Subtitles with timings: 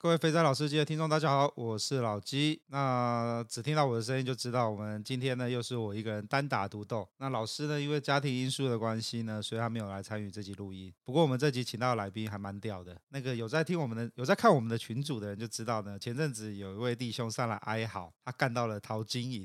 [0.00, 2.62] 各位肥仔老司机的听众，大家好，我是老鸡。
[2.68, 7.08] 那只听到我的声音就知道，我们今天呢又是我一个人单打独斗。
[7.16, 10.94] 那老师呢，因为家庭因素的关系呢，所以他没有来参与这集录音。
[11.04, 15.98] 不过我们这集请到的来宾还蛮屌的，那个有在听我们的、有在看我们的群组的人就知道呢。
[15.98, 19.44] 前阵子有一位弟兄上来哀嚎，他干到了陶晶莹。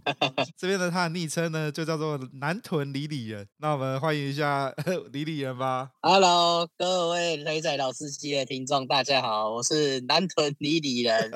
[0.56, 3.48] 这边的他的昵称呢就叫做南屯李李人。
[3.58, 4.72] 那我们欢迎一下
[5.12, 5.90] 李李人吧。
[6.02, 10.43] Hello，各位肥仔老司机的听众，大家好，我是南屯。
[10.60, 11.32] 里里人，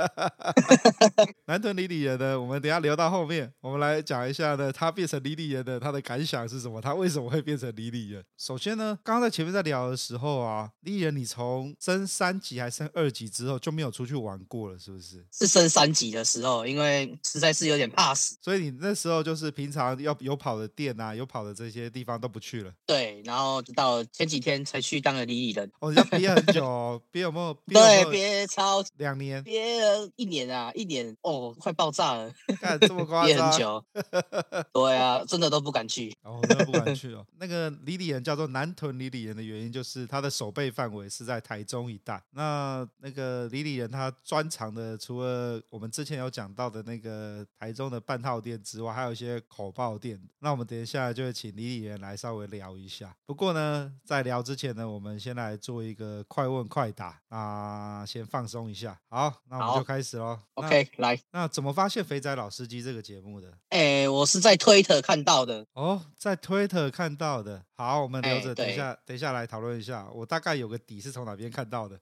[1.46, 2.40] 南屯里里人呢？
[2.40, 6.82] 我们等下聊到后面，我们来讲一下呢，他变成里里人的他的感想是什么？
[6.82, 8.24] 他为什么会变成里里人？
[8.38, 15.26] 首先呢，刚刚在前面在聊的时候啊，里里人，你从升三级还升二级之后就没有出去玩过了，是不是？
[15.32, 22.72] 是升三级的时候，因为实在是有点怕死，所以你那时候就是平常要有跑的店啊，有跑的这些地方都不去了。
[22.86, 25.72] 对，然后到前几天才去当了里里人。
[25.80, 27.54] 哦，你要憋很久哦，憋有没有？
[27.66, 28.84] 憋有没有对，憋超。
[28.98, 33.86] 两年，憋了一年啊，一年哦，快爆炸了， 干这么夸张，憋很久，
[34.74, 37.26] 对啊，真的都不敢去，哦，真的不敢 去哦。
[37.40, 42.22] 那个里里人叫做南屯里里人的原因，就是他的守备范围是在台中一带。
[42.32, 50.20] 那那个里里人他专长的，除了我们之前有讲到的那个台中的半套店之外，还有一些口爆店。
[50.40, 53.16] 那我们等一下就会请里里人来稍微聊一下。
[53.26, 58.87] 不过呢，在聊之前呢，我们先来做一个快问快答啊，先放松一下。
[59.10, 60.40] 好，那我们就开始喽。
[60.56, 61.20] OK，来。
[61.32, 63.50] 那怎么发现肥仔老司机这个节目的？
[63.70, 65.66] 哎、欸，我是在推特看到的。
[65.74, 67.64] 哦，在推特看到的。
[67.76, 70.08] 好，我们留着，等一下，等一下来讨论一下。
[70.14, 72.00] 我大概有个底是从哪边看到的。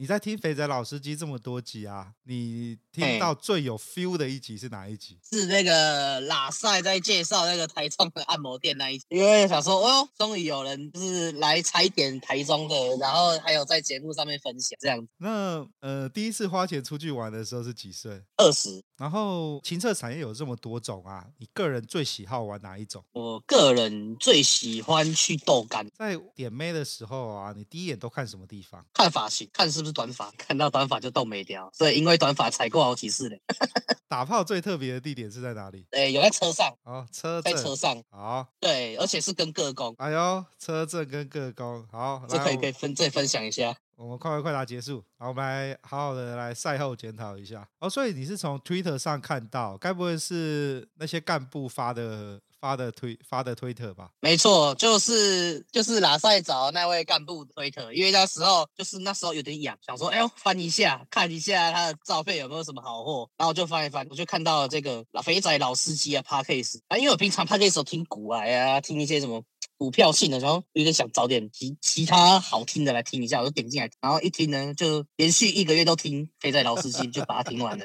[0.00, 2.12] 你在听肥仔老司机这么多集啊？
[2.22, 5.18] 你听到最有 feel 的一集是哪一集？
[5.28, 15.08] 是那个拉塞在介绍那个台中的按摩店那一集，因为想说，哦，终于有人就是来踩点台中的，然后还有在节目上面分享这样子。
[15.16, 18.22] 那呃，第一次花钱出去玩的时候是几岁？
[18.36, 18.80] 二十。
[18.98, 23.04] 然后情色产业有这么多种啊，你个人最喜好玩哪一种？
[23.12, 25.86] 我个人最喜欢去豆干。
[25.96, 28.84] 在点妹的时候啊，你第一眼都看什么地方？
[28.92, 29.88] 看发型，看是不是。
[29.98, 33.40] 短发看到短发就动没掉，所以因为短发踩过好几次嘞。
[34.06, 35.84] 打炮最特别的地点是在哪里？
[35.90, 38.00] 哎，有在车上哦，车在车上。
[38.10, 39.94] 好，对，而且是跟个工。
[39.98, 43.76] 哎呦，车震跟个工，好，这可以可以分再分享一下。
[43.98, 47.68] 我们快问快答结束，好，我们来好好的来赛后检讨一下。
[47.80, 52.40] 哦，所以你是从 Twitter 上看到，该不会是那些干部发的？
[52.60, 69.40] 发的推发的推特吧，没错，就是就是拉赛找那位干部推特，因为那时候就是那时候有点痒，想说哎呦翻一下看一下他的照片有没有什么好货，然后我就翻一翻，我就看到了这个老肥仔老司机啊 parkas 啊，因为我平常 Podcast 听股癌啊，听一些什么。
[69.76, 77.84] 股票性的，然后有点想找点其其他好听的来听一下，我就点进来，然后一听呢，就连续一个月都听飞在老司机，就把它听完了。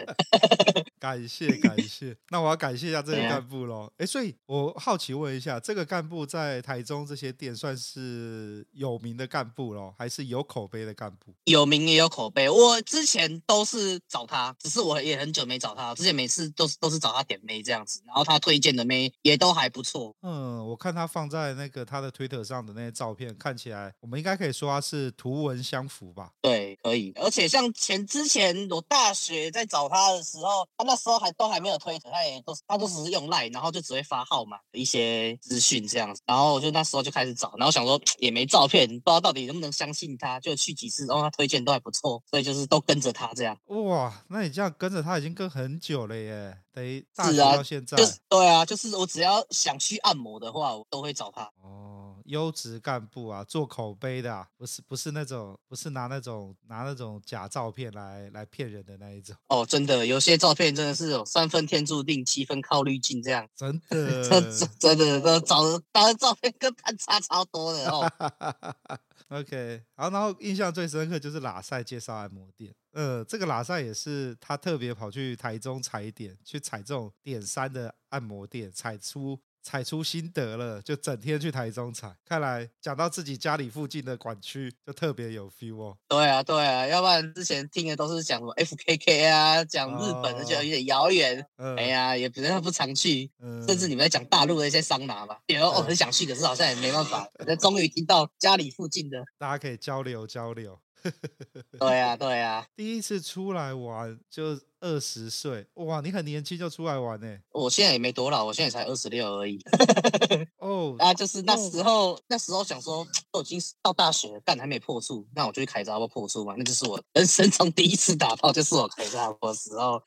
[0.99, 3.91] 感谢感谢，那我要感谢一下这个干部喽。
[3.97, 11.33] 哎、啊，所以我好奇问一下，这个干部在台中这些店算是有名的干部喽，还是有口碑的干部？
[11.43, 20.15] 有名也有口碑，我之前都是找他，只是我也很久没找他，之前每次都是都是找他点妹这样子，然后他推荐的妹也都还不错。
[20.21, 21.72] 嗯，我看他放在那个。
[21.85, 26.29] 他的推特上的那些照片看起来，我们应该可以说他是图文相符吧？
[26.41, 27.13] 对，可以。
[27.15, 36.21] 而且像前之前我大学在找他的时候，他那时候还都还没有推特，他也都他都只是用 Line，然后就只会发号码一些资讯这样子。
[36.25, 43.57] 然后我就那时候就开始找，然后想说也没照片，不知道到底能不能相信他，就去几次，然后他推荐都还不错，所以就是都跟着他这样。
[43.67, 46.57] 哇，那你这样跟着他已经跟很久了耶。
[46.73, 51.43] 等于大学到现在，是啊，就是对啊，就是我只要想去按摩的话，我都会找他。
[51.61, 51.92] 哦，
[52.25, 59.35] 优质干部啊，做口碑的啊，不是不是那种不是拿那种拿那种假照片来来骗人的那一种。
[59.47, 63.47] 哦，真的，有些照片真的是有三分天注定，七分靠滤镜这样。
[63.55, 64.29] 真的，
[64.79, 68.09] 真的，都找的找的照片跟潘差超多的哦。
[69.29, 82.13] OK，好，然后印象最深刻就是拉赛介绍按摩店，呃，这个拉赛也是他特别跑去台中踩点，去踩这种点三的按摩店，踩出踩出心得了，就整天去台中踩。
[82.25, 85.97] 看来讲到自己家里附近的管区，就特别有 feel 哦。
[86.07, 91.43] 对啊，对啊，要不然之前听的都是讲什么 FKK 啊，讲日本的就有点遥远。
[91.57, 97.25] 哦、哎呀，也不是不常去，嗯、甚至你们在讲大陆的一些桑拿吧，比如我很想去，可是好像也没办法。
[97.47, 100.77] 那终于听到家里附近的，大家可以交流交流。
[101.79, 107.37] 对呀、啊，对呀、啊，第一次出来玩就二十岁，哇，你很年轻就出来玩呢？
[107.51, 109.59] 我现在也没多老，我现在才二十六而已。
[110.59, 120.01] 哦，啊，就是那时候，那时候想说， 都已经到大学了，但还没破处，那我就去开闸波破处嘛，那就是我人生中第一次打炮，就是我凯撒波的时候。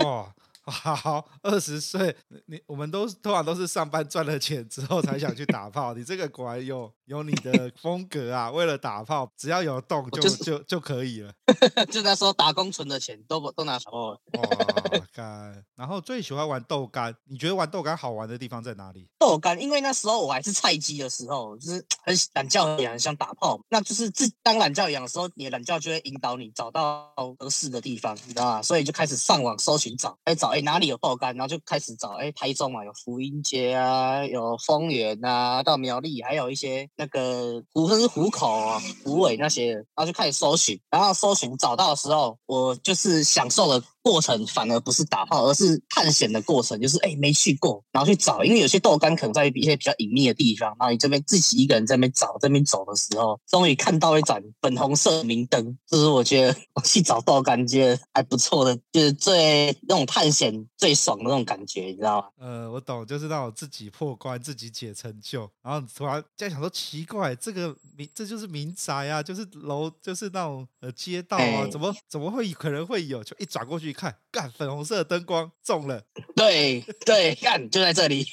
[0.00, 0.34] 哇。
[0.70, 2.14] 好，二十岁，
[2.46, 8.50] 你我们都通常都是上班赚了钱之后才想去打炮，你这个果然有有你的风格啊！
[8.50, 11.32] 为了打炮，只要有洞就、就是、就就可以了。
[11.90, 14.20] 就那时候打工存的钱都都拿走了。
[14.34, 15.64] 哇，干！
[15.74, 19.08] 然后最喜欢玩豆干，你觉得玩豆干好玩的地方在哪里？
[19.18, 28.62] 豆干，因为那时候我还是菜鸡的时候，就是很懒觉也很想打炮，那就是自当懒教养的时候，你的懒觉就会引导你找到合适的地方，你知道吗？
[28.62, 30.57] 所以就开始上网搜寻找，哎找。
[30.62, 32.10] 哪里有爆肝，然后就开始找。
[32.10, 40.80] 哎，台中嘛，有福音街啊，有丰原啊，到苗栗还有一些那个湖是湖口啊、湖尾那些，然后就开始搜寻。
[40.90, 43.82] 然后搜寻找到的时候，我就是享受了。
[44.08, 46.80] 过程反而不是打炮，而是探险的过程。
[46.80, 50.70] 就是哎，没去过，然后去找，因为有些豆干可能在一些比较隐秘的地方。
[50.78, 55.76] 然后你这边自己一个人在那边找，在那边走的时候，终于看到一盏粉红色明灯。
[55.86, 62.28] 这是我觉得我去找豆干觉得还不错的，就是最那种探险最爽的那种感觉，你知道吗？
[62.38, 73.22] 呃，我懂，就是那种自己破关、自己解成就，然后突然在想说奇怪，这个民这就是民宅啊，就是楼，就是那种呃街道啊，怎么怎么会可能会有？
[73.24, 73.92] 就一转过去。
[73.98, 76.00] 看，干粉红色的灯光中了，
[76.36, 78.24] 对对，干就在这里，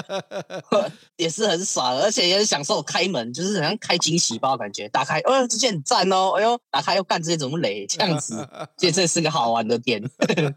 [1.16, 8.48] 也是很爽，而且也是享受开门，就是好像开惊喜包感觉，打开，哦，这件很赞哦，哎呦，打开又干这些怎么雷这样子，
[8.78, 10.02] 这这是个好玩的点。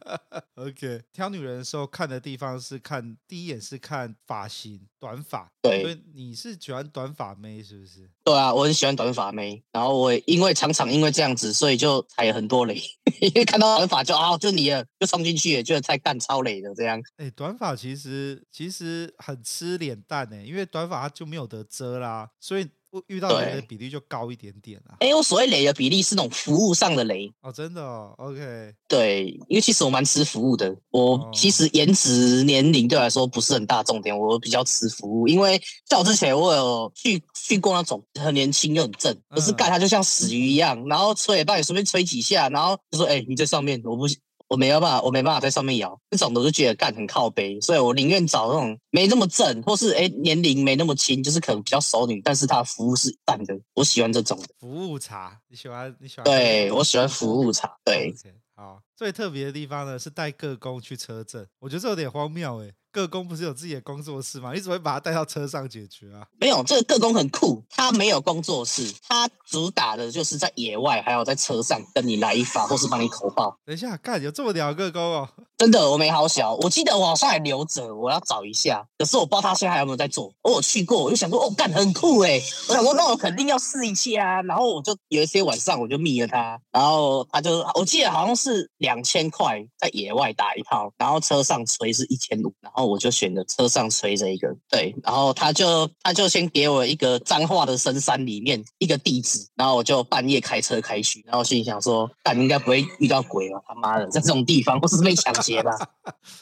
[0.56, 8.10] OK，挑女人的时候看的地方是看第一眼是看发型，短发，对，所以你是喜欢短发妹是不是？
[8.24, 12.76] 对啊，我很喜欢短发妹，然后我因为常常因为这样子，所以就踩很多雷，
[13.22, 14.32] 因为看到短发就啊。
[14.32, 17.00] 哦，就你了，就冲进去也觉得在干超雷的这样。
[17.18, 22.68] 哎、欸，短发其实其实很吃脸蛋呢，因为短发它就没有得遮啦，所以
[23.08, 24.98] 遇到雷的比例就高一点点啊。
[25.00, 28.74] 哎、欸，我所谓雷的比例是那种服务上的雷哦，真的哦，OK。
[28.88, 35.28] 对，因为其实我蛮吃服务的，我其实颜值年龄对我来说不是很大重点，我比较吃服务。
[35.28, 44.06] 因为在我之前我有去去过那种很年轻又很正，可是干他就像死鱼一样，然后吹也帮你随便吹几下，然后就说：“哎、欸，你在上面，我不。”
[44.50, 54.48] 我没有办法，我没办法在上面摇，这种我就觉得干很靠背，所以我宁愿找那种没那么正，或是哎年龄没那么轻，就是可能比较熟女，但是她服务是淡的，我喜欢这种的。
[54.60, 55.96] 服务茶，你喜欢？
[56.00, 56.24] 你喜欢？
[56.26, 57.78] 对，我喜欢服务茶。
[57.86, 62.74] 对，okay, 好，最特别的地方呢是带个工去车震，我觉得这有点荒谬哎。
[62.92, 64.54] 个工不是有自己的工作室吗？
[64.54, 66.26] 你怎么会把他带到车上解决啊？
[66.40, 73.60] 没有，这个各工很酷，他没有工作室，他主打的就是在野外，还有在车上跟你来一发，或是帮你口爆。
[73.66, 75.30] 等一下，干有这么屌各工哦！
[75.60, 78.82] 真的，我没好小，我记得我好像还留着，我要找一下。
[78.98, 80.32] 可是我不知道他现在还有没有在做。
[80.42, 82.42] 我去过，我就想说，哦，干很酷哎！
[82.70, 84.42] 我想说，那我肯定要试一下啊。
[84.44, 103.60] 然后我就有一些晚上，我就密了他，然后他就，我记得好像是两千块在野外打一炮，然后车上吹是一千五，然后我就选了车上吹这一个，对，然后他就他就先给我一个彰化的深山里面一个地址，然后我就半夜开车开去，然后心里想说，但应该不会遇到鬼吧？
[103.68, 105.72] 他妈的，在这种地方，我是被抢劫吧？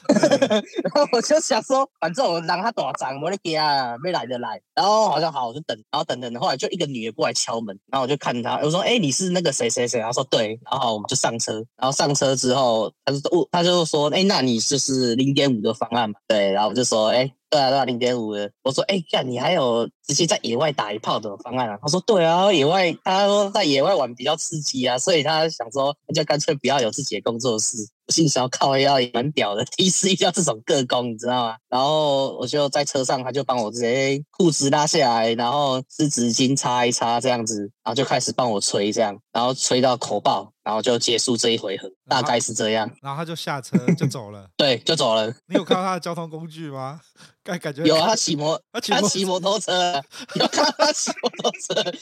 [0.84, 4.62] 然后我就想说，反正我让他多长，我的给啊，没来的来。
[4.76, 10.02] 然后好像好，我就等，然后等等，后来就一个女的过来敲门，然后我就看他，我说，哎，你是那个谁谁谁？
[10.02, 16.16] 他说对，然后我们就上车，然后上车之后，他就他就说，哎，那你就是零点五的方案嘛？
[16.28, 18.52] 对，然后我就说，哎，对啊，对啊，零点五的。
[18.64, 21.78] 我说，哎，干，你还有直接在野外打一炮的方案啊？
[21.82, 27.78] 他说，对啊，野外，他说在野外玩比较刺激啊，所以他想说，那就干脆不要有自己的工作室。
[28.08, 31.56] 我心想，靠要也蛮屌的，第一次遇到这种个工，你知道吗？
[31.70, 42.92] 然后我就在车上，他就帮我直接裤子拉下来，然后湿纸巾擦一擦，这样子，然后就开始帮我吹，这样，然后吹到口爆，然后就结束这一回合，大概是这样。
[43.02, 45.34] 然后他就下车就走了，对，就走了。
[45.48, 47.00] 你有看到他的交通工具吗？
[47.46, 49.72] 感感觉 有啊，他骑摩，他骑摩托车，
[50.36, 51.94] 有看到他骑摩托车。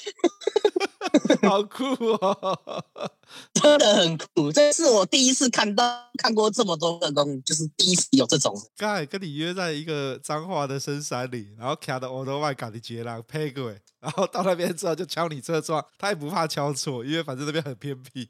[1.47, 2.83] 好酷哦，
[3.53, 4.51] 真的很酷。
[4.51, 5.83] 这是我第一次看到，
[6.17, 8.59] 看过这么多个工，就是第一次有这种。
[8.75, 13.71] 刚才跟你约在一个彰化的深山里，然后卡的欧多外赶的捷浪配过，
[14.05, 18.29] 然后到那边之后就敲你车窗，他也不怕敲错，因为反正那边很偏僻。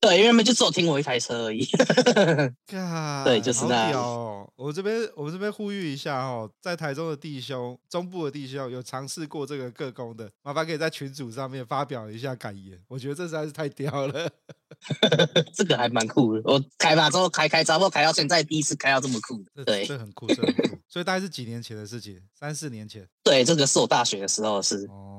[0.00, 1.66] 对，因为他们就只有停我一台车而已。
[3.24, 4.02] 对，就是那样。
[4.02, 12.78] 哦，我这边我们这边呼吁一下哦，在台中的弟兄，中部的弟兄有尝试过这个个工的，麻烦可以在群组上面发表一下感言。
[12.86, 14.30] 我觉得这实在是太屌了，
[15.54, 16.42] 这个还蛮酷的。
[16.44, 19.42] 我开吧之后开开，差不多开到现在第一次开到这么酷。
[19.64, 20.78] 对，这很酷，这很酷。
[20.88, 23.06] 所以大概是几年前的事情，三四年前。
[23.22, 24.86] 对，这个是我大学的时候的事。
[24.88, 25.13] 哦。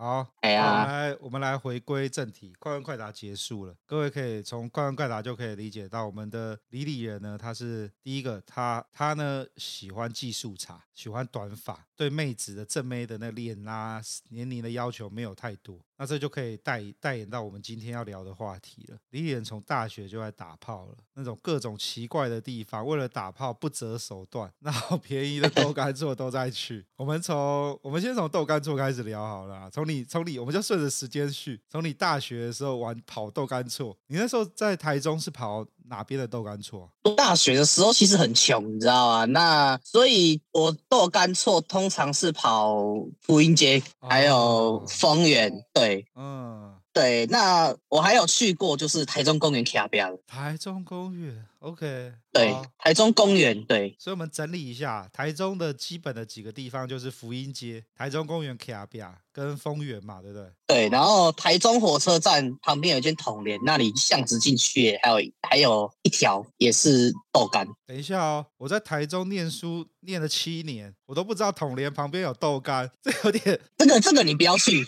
[0.00, 2.54] 好，哎呀，来，我们来回归正题。
[2.60, 15.80] 快问快答结束了，各位可以从快问快答就可以理解到，我们的李李人呢，他是第一个，他他呢喜欢技术差，喜欢短发，对妹子的正妹的那脸啊年龄的要求没有太多。
[16.00, 18.96] 那这就可以带带引到我们今天要聊的话题了。
[19.10, 26.86] 李李人从大学就在打炮了，那种各种奇怪的地方，为了打炮不择手段， 然后便宜的豆干厝都在去。
[26.94, 36.90] 我们从我们先从豆干厝开始聊好了，从你从你，我们就顺着时间序，从你大学的时候玩跑豆干厝，你那时候在台中是跑哪边的豆干错？
[37.16, 39.24] 大学的时候其实很穷，你知道吗？
[39.26, 42.76] 那所以我豆干错通常是跑
[43.20, 46.74] 福音街，还有丰原，对，嗯。
[46.90, 50.18] 对，那我还有去过，就是台中公园卡边。
[50.26, 52.12] 台中公园，OK。
[52.32, 53.96] 对，台中公园，对。
[53.98, 60.46] 所以，我们整理一下台中的基本的几个地方，就是福音街、台中公园卡边跟丰原嘛，对不对？
[60.66, 67.66] 对，然后台中火车站旁边有一间统联，那里巷子进去还有还有一条也是豆干。
[67.86, 73.60] 等一下哦，我在台中念书念了七年，我都不知道统联旁边有豆干， 这有点……
[73.76, 74.86] 这个这个你不要去。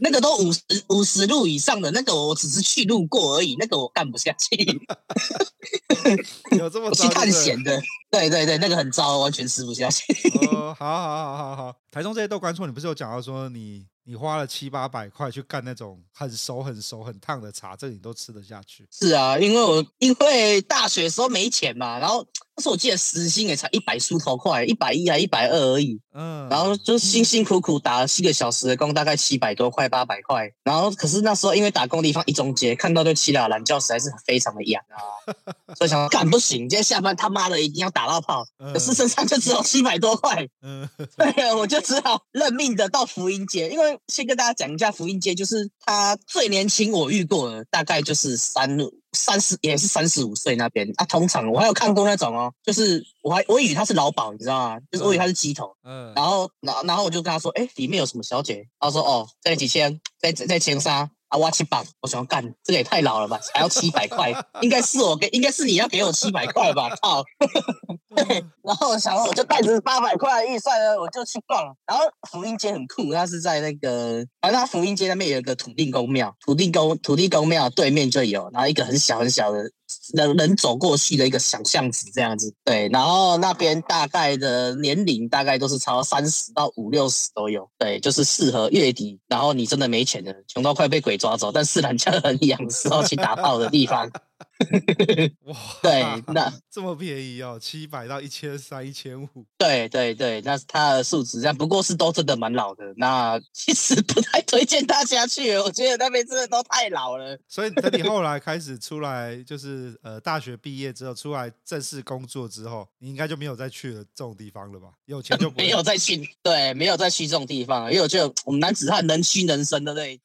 [0.00, 4.56] 那个都五十五十路以上的那个，我只是去路过而已，那个我干不下去。
[6.58, 7.80] 有这么去探险的？
[8.10, 10.04] 对对对，那个很糟，完全吃不下去。
[10.48, 18.86] 哦，好好好好好，台中这些豆干厝，你不是有讲到说你你花了七八百块去干那种很熟很熟很烫的茶，这你都吃得下去？
[18.90, 22.26] 是啊，因为我因为大学时候没钱嘛，然后。
[22.58, 26.00] 那时候我记得时薪也才一百出头块，一百一还一百二而已。
[26.14, 30.50] 嗯，然后就辛辛苦苦打了七个小时的工，大概七百多块、八百块。
[30.64, 34.96] 然后可是那时候因为打工地方一中街，看到对七了懒觉实在是非常的痒啊，
[35.76, 38.46] 所以想说干不行，今天下班他妈的一定要打到炮。
[38.56, 40.48] 嗯、可是身上就只有七百多块。
[40.62, 40.88] 嗯，
[41.18, 48.92] 对啊，我就只好认命的到福音街，因为先跟大家讲一下福音街，就是他最年轻我遇过的，大概就是三路。
[49.12, 54.78] 三十也是三十五岁那边啊，通常我还有看过那种哦，就是我还我以为他是老鸨，你知道吗？
[54.92, 58.68] 就是我以为他是鸡头，嗯，然后然后然后我就跟他说，哎，里面有什么小姐？
[58.78, 61.10] 他说哦，在几千，在在千三。
[61.28, 67.24] 啊，挖七百，我想要干，这个也太老了吧，还要七百块，应该是我给，应该是你要给我七百块吧，靠，
[68.14, 79.70] 对， 然后我想，我就带着八百块的预算呢，我就去逛，然后福音街很酷，它是在那个，反正它福音街那边有一个土地公庙，土地公土地公庙对面就有，然后一个很小很小的。
[80.14, 94.10] 人人走过去的一个小巷子这样子，对，然后那边大概的年龄大概都是超三十到五六十都有，对，就是适合月底，然后你真的没钱了，穷到快被鬼抓走，但是人家很痒的时候去打炮的地方。
[95.44, 96.02] 哇，对，
[96.32, 99.28] 那 这么便宜哦，七百到一千三、一千五。
[99.58, 102.84] 对对对，那是它的数值这样，不过是都真的蛮老的。
[102.96, 107.38] 那 其实不太推荐大家去，我觉得那边真的都太老了。
[107.48, 114.88] 所以等你后来开始出来，就是呃大学毕业之后出来正式工作之后，你应该就没有再去了这种地方了吧？
[115.06, 120.20] 有钱就没有再去，对，没有再去这种地方了，因为我觉得我们男子汉能屈能伸的，对。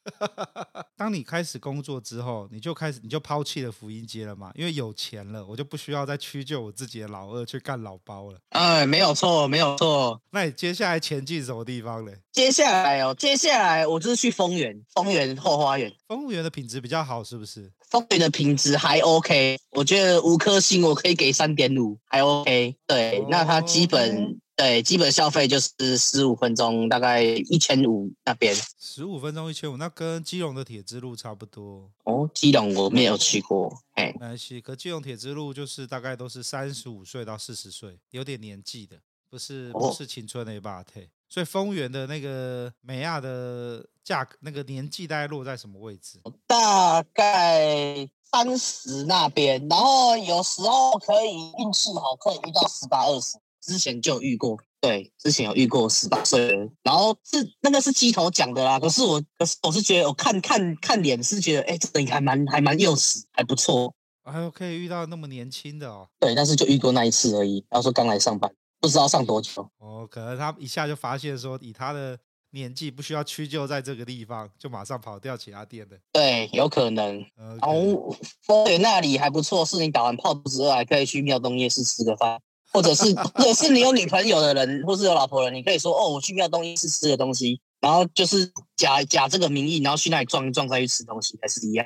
[0.97, 4.21] 当你开始工作之后，你就开始你就抛弃了福音街。
[4.21, 8.37] 了嘛，因为有钱了，我就不需要再屈就我自己的老二去干老包了。
[8.49, 10.21] 哎，没有错，没有错。
[10.29, 12.13] 那你接下来前进什么地方嘞？
[12.31, 15.91] 接下来哦，接下来我就是去丰原，丰原后花园。
[16.07, 17.71] 丰原的品质比较好，是不是？
[17.89, 22.75] 丰原的品质还 OK，我觉得五颗星我可以给三点五，还 OK。
[22.85, 24.39] 对，哦、那它基本。
[24.61, 28.55] 对，基本消费就是十五分钟，大概一千五那边。
[28.77, 31.89] 十五分钟一千五，那跟基隆的铁之路差不多。
[32.03, 34.61] 哦，基隆我没有去过，哎，没关系。
[34.61, 38.97] 可基隆铁之路就是大概都是三十五岁到四十岁，有点年纪的，
[39.31, 41.09] 不是不是青春的一把腿。
[41.27, 46.19] 所以丰原的那个美亚的价格，那个年纪大概落在什么位置？
[46.45, 53.39] 大概三十那边，然后有时候可以运气好，可以遇到十八二十。
[53.61, 58.79] 之前就有遇过，对，之前有遇过十八岁的，然后是那个是鸡头讲的啦。
[58.79, 63.93] 可是我，可是我是觉得，我看看看脸是觉得，哎，这个还蛮还蛮幼齿，还不错。
[64.23, 66.07] 还有可以遇到那么年轻的哦。
[66.19, 67.63] 对，但是就遇过那一次而已。
[67.69, 69.67] 然后说刚来上班，不知道上多久。
[69.79, 72.17] 哦，可能他一下就发现说，以他的
[72.51, 75.97] 年纪不需要屈就在这个地方，就马上跑掉其他店的。
[76.11, 77.19] 对，有可能。
[77.19, 77.27] Okay.
[77.37, 82.39] 然后丰原那里还不错，是你打完炮之后还可以去庙东夜市吃个饭。
[82.71, 91.85] 或者是，或者是你有女朋友的人，或是有老婆的人，你可以说哦，我去庙东夜市吃的东西，然后就是假假这个名义，然后去那里撞一撞再去吃东西，还是一样。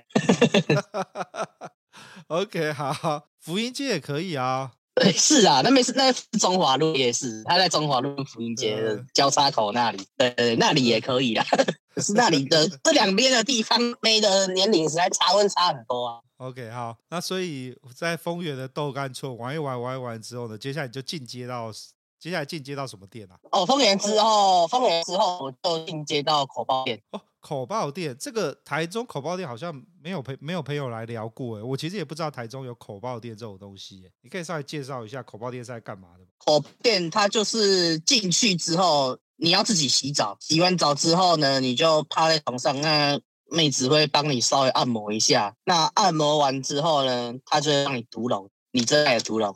[2.27, 4.71] OK，好，福音街也可以啊。
[4.95, 11.45] 对，是啊，那边是那是中华路夜市，他在中华路福音街的交叉口那里，对对，那里也可以啦。
[11.93, 16.19] 可是那里的这两边的地方，妹的年龄实在差温差很多啊。
[16.37, 21.71] OK，好，那所以在丰原的豆干村玩一玩，玩一玩之后呢，接下来就进阶到
[22.19, 23.39] 接下来进阶到什么店啊？
[23.51, 27.01] 哦，丰原之后，丰原之后我就进阶到口爆店。
[27.11, 29.73] 哦，口爆店，这个台中口爆店好像
[30.03, 36.25] 没有朋没有朋友来聊过诶，我其实也不知道台中有口爆店这种东西，你可以稍微介绍一下口爆店是在干嘛的吗？
[36.39, 43.17] 口店它就是进去之后你要自己洗澡，洗完澡之后呢，你就趴在床上那。
[43.51, 49.55] 妹子会帮你稍微按摩一下，那按摩完之后呢，她就会让你毒龙，你真爱的毒龙。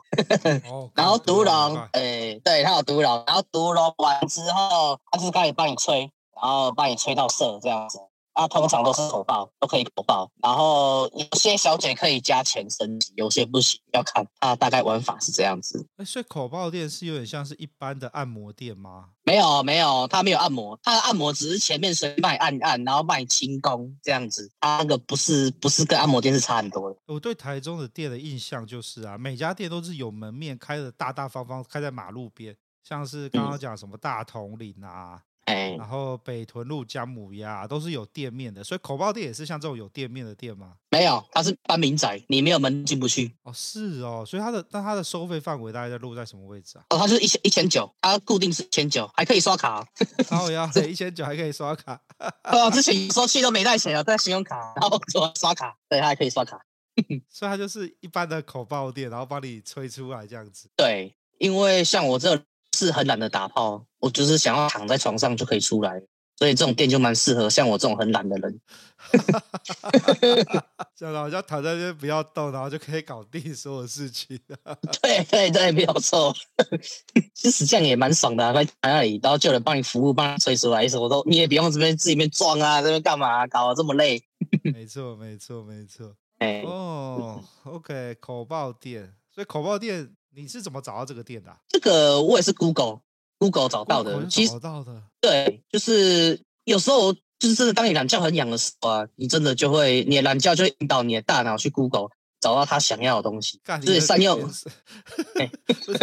[0.70, 8.00] 哦、 然后毒龙，哎、欸，对，她有毒龙，然后毒龙完之后，她就开始帮你吹，然后帮你吹到色这样子。
[8.40, 10.32] 它通常都是口爆，都可以口爆。
[10.42, 15.86] 然后有些小姐可以加钱升级，有些不行，要看它大概玩法是这样子。
[15.98, 19.10] 哎，所以口爆店是有点像是一般的按摩店吗？
[19.24, 24.50] 没有，没有，它没有按摩，它的按摩只是前面随便帮你按一按，然后帮你清宫这样子。
[24.62, 26.98] 它那个不是不是跟按摩店是差很多的。
[27.08, 35.22] 我对台中的店的印象就是啊，每家店都是有门面，开的大大方方，开在马路边，像是刚刚讲什么大统领啊。
[35.50, 40.74] 嗯然后北屯路姜母鸭都是有店面的，所以口爆店也是像这种有店面的店吗？
[40.90, 43.34] 没有，它是搬民宅，你没有门进不去。
[43.44, 46.84] 哦，是哦，所以它的那它的收费范围大概在落在什么位置啊？
[46.90, 49.88] 哦，它就是一千一千九，它固定是一千九，还可以刷卡。
[50.30, 52.00] 好 呀，对， 一千九还可以刷卡。
[52.44, 56.60] 哦，之前说去都没带钱啊，带信用卡，然后说刷卡，对，它还可以刷卡。
[57.30, 60.70] 所以它就是一般的口爆店，然后帮你吹出来这样子。
[60.76, 62.44] 对，因为像我这。
[62.78, 66.02] 是很懒得打炮，我就是想要躺在床上就可以出来，
[66.38, 68.60] 所以这种店就蛮适合像我这种很懒的人。
[70.96, 74.38] 这样好像躺在这边不要动，然后就可以搞定所有事情。
[75.02, 76.36] 对对对，没有错。
[77.34, 84.22] 其实这样也蛮爽的，在那里，然后就有人帮你服务，帮你吹出来，什么都你也不用这边自己面装啊，这边干嘛、啊，搞得这么累。
[84.64, 86.14] 没错，没错，没错。
[86.40, 90.14] 哎，哦，OK，口爆店，所以口爆店。
[90.40, 91.58] 你是怎么找到这个店的啊？
[91.68, 93.02] 这个我也是 Google
[93.38, 94.14] Google 找到的。
[94.14, 95.04] Google 找到的。
[95.20, 103.60] 对，就是有时候就是真的，当你懒觉很痒的时候啊，你真的就会，你的懒觉就会引导你的大脑去 Google 找到他想要的东西。
[103.64, 104.40] 干，就是善用。
[104.42, 104.70] 不是，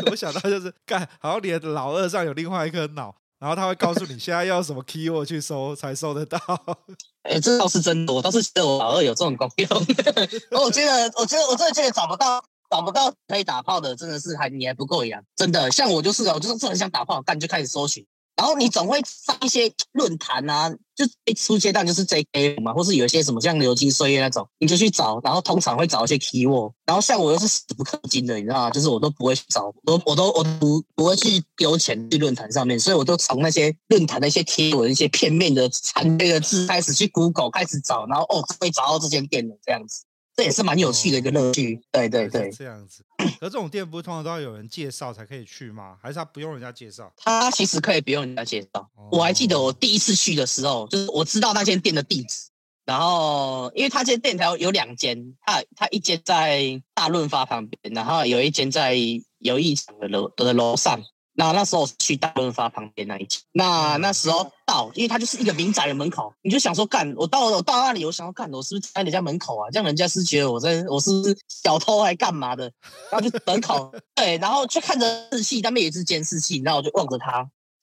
[0.11, 6.39] 我想到就是干，好像你的老二上有另外一颗脑，然后他会告诉你现在要什么 keyword 去搜才搜得到。
[7.25, 9.69] 哎，这倒是真的，我倒是觉得我老二有这种功用。
[10.63, 12.45] 我觉得，我觉得，我真的觉得找不到。
[12.71, 15.71] 找不到可以打炮的，真的是还你还不够一样，真的。
[15.71, 18.05] 像我就是，我就是很想打炮，干就开始搜寻，
[18.37, 28.71] 然后你总会上一些论坛啊，就一出阶段就是 JK 嘛，或是有一些什么像流金岁月那种，你就去找，然后通常会找一些 keyword，然后像我又是死不氪金的，你知道吗？
[28.71, 40.05] 就是我都不会去找，我我都我不不会去丢钱去论坛上面，所以我都从那些论坛的一些贴文、一些片面的残缺的字开始去 Google 开始找，然后哦，终于找到这间店了，这样子。
[40.37, 43.03] 这也是蛮有趣的一个乐趣，对对对，这样子。
[43.41, 45.97] 可这种店不是通常都要有人介绍才可以去吗？
[46.03, 47.11] 还是他不用人家介绍？
[47.17, 48.87] 他其实可以不用人家介绍。
[49.11, 52.51] 我还记得我第一次去的时候，就是我知道那间店的地址，
[52.85, 58.95] 然后因为他这间店条有两间，他他一间在大润发旁边，然后有一间在
[59.39, 61.01] 友谊厂的楼的楼上。
[61.39, 69.69] 那那时候去大润发旁边那一间，那那时候到，因为它就是一个民宅的门口，你就想说干，我到我到那里，我想要干，我是不是在人家门口啊？
[69.71, 72.73] 这样人家是觉得我在我是不是小偷还干嘛的？
[73.13, 77.33] 然后就门口，对，然后就看着视器，那边也是监视器，然后我就望着他，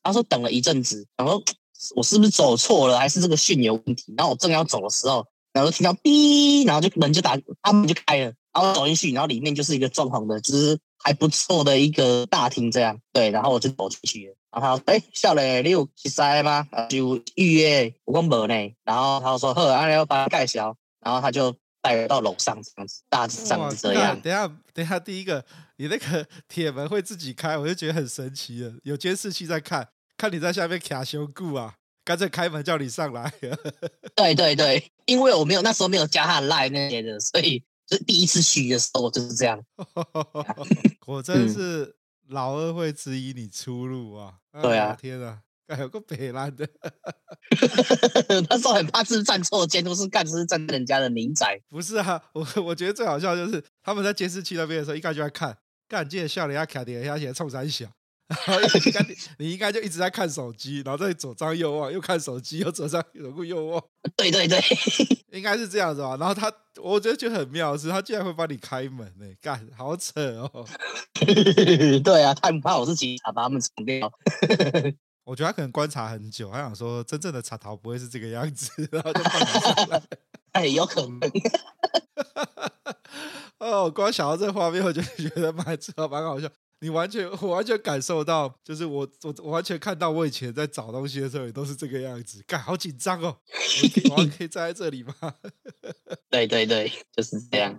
[0.01, 1.39] 然后说等了一阵子，然后
[1.95, 4.15] 我是不是走错了，还是这个讯有问题？
[4.17, 10.79] 然后我正要走的时候，然后听到哔，然后就门就打，他门就开了，然后走进去，然后里面就是一个装潢的，就是。
[11.03, 14.33] 还不错的一个大厅，这样对，然后我就走进去。
[14.51, 16.65] 然后他说：“哎、欸，小磊，你有去塞吗？
[16.89, 24.17] 就预约，我讲没呢。”然后他说：“呵，那要把它盖销。”然后他就带我到楼上，这样子，大致上是这样。
[24.21, 25.43] 等下，等下，第一个，
[25.77, 28.71] 你那个 铁门会自己开，我就觉得很神奇了。
[28.83, 31.73] 有监视器在看，看你在下面卡修固啊，
[32.05, 33.33] 干脆开门叫你上来。
[34.15, 37.61] 对对对，因为我没有那时候没有加他的 line 那些的，所以。
[37.93, 39.63] 就第一次去的时候就是这样，
[40.99, 41.95] 果真是
[42.29, 44.33] 老二会指引你出路啊！
[44.63, 46.67] 对啊，天啊，还有个北烂的
[48.49, 51.61] 那时候很怕是站错监督，是干是站人家的民宅。
[51.69, 55.55] 不是啊，我我觉得最好笑就是他们在监视器那边的时候，一看就在看，
[55.87, 57.85] 干记得笑脸要卡点，而且冲三小，
[58.27, 58.59] 然后
[59.07, 63.83] 你你应该就一直在看手机，然后在左张右望，又看手机，又左张左顾右望。
[64.15, 64.59] 对对对，
[65.31, 66.17] 应该是这样子吧。
[66.17, 70.65] 然后他，我觉得就很妙是，他竟然会帮你开门呢，干，好扯哦。
[72.03, 74.11] 对啊，他不怕我是警察把他们冲掉。
[75.25, 80.01] 我觉得他可能观察很久，他想说真正的贼头不会是这个样子，然后就放你出来。
[80.53, 81.19] 哎，有可能。
[83.59, 86.49] 哦，光想到这个画面，我就觉得蛮扯，蛮好笑。
[86.83, 93.37] 你完全， 我完全感受到，就是我，我，我完全看到我以前在找东西的时候也都是这个样子，干，好紧张哦！
[93.47, 95.15] 我可以，我可以站在这里吗？
[96.29, 97.73] 对对对，就是这样。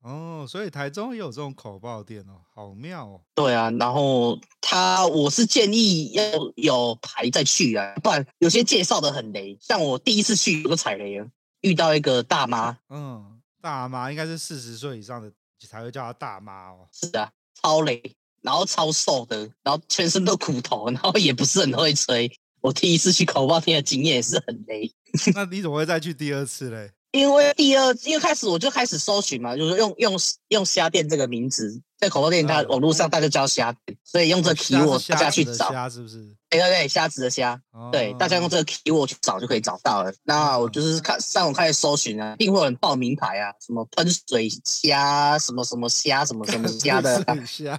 [0.00, 3.20] 哦，所以台中也有这种口爆店哦，好妙哦。
[3.36, 6.22] 对啊，然后他，我是建议要
[6.56, 9.56] 有牌再去啊，不然有些介绍的很雷。
[9.60, 11.24] 像我第一次去我就踩雷啊，
[11.60, 12.76] 遇到一个大妈。
[12.88, 15.32] 嗯，大妈应该是四十岁以上的
[15.68, 16.88] 才会叫她大妈哦。
[16.90, 17.30] 是啊，
[17.62, 18.02] 超雷。
[18.42, 22.30] 然后超瘦的，然后全身都骨头，然后也不是很会吹。
[22.60, 24.92] 我第一次去口爆天的经验也是很累。
[25.34, 26.90] 那你怎么会再去第二次嘞？
[27.12, 35.70] 因为第二，因为开始我就开始搜寻嘛，就是用用用虾店这个名字，在口爆店它网络上大家叫虾店，所以用这个 keyword 大家去找。
[35.70, 36.34] 虾是不是？
[36.48, 40.10] 对对对，虾子的虾，哦、对，大家用这个 keyword 去找就可以找到了。
[40.22, 47.22] 那我就是看上网开始搜寻啊，一定会有人报名牌啊，什么喷水虾，什么什么虾，什么什么虾的。
[47.46, 47.78] 虾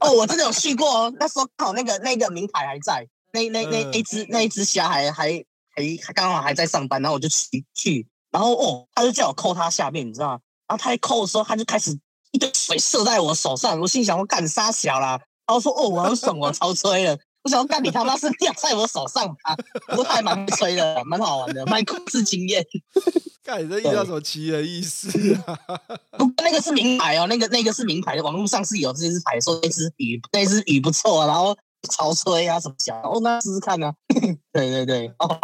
[0.00, 8.08] 哦，我真的有去过哦，那时候刚好那个那个名牌还在，那那那那只那一只虾还还还刚好还在上班，然后我就去去。
[8.32, 10.40] 然后哦，他就叫我扣他下面，你知道吗？
[10.66, 11.96] 然后他一扣的时候，他就开始
[12.32, 13.78] 一堆水射在我手上。
[13.78, 15.20] 我心想：我干啥小啦？
[15.46, 17.16] 然后说：哦，我很爽，我超吹了。
[17.44, 19.56] 我想干你他妈是掉在我手上吧？
[19.88, 22.64] 不过他还蛮吹的，蛮好玩的，蛮酷似经验。
[23.44, 25.08] 看你这遇到什么奇人异事
[25.44, 25.58] 啊？
[26.16, 31.54] 不过那个是名牌哦，那个那个是名牌的，网络上是有这只牌，说那只鱼那只鱼不错啊，然后
[31.90, 33.92] 超吹啊什么小哦，那试试看啊。
[34.54, 35.40] 对对对，哦，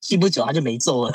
[0.00, 1.14] 去不久他就没做了。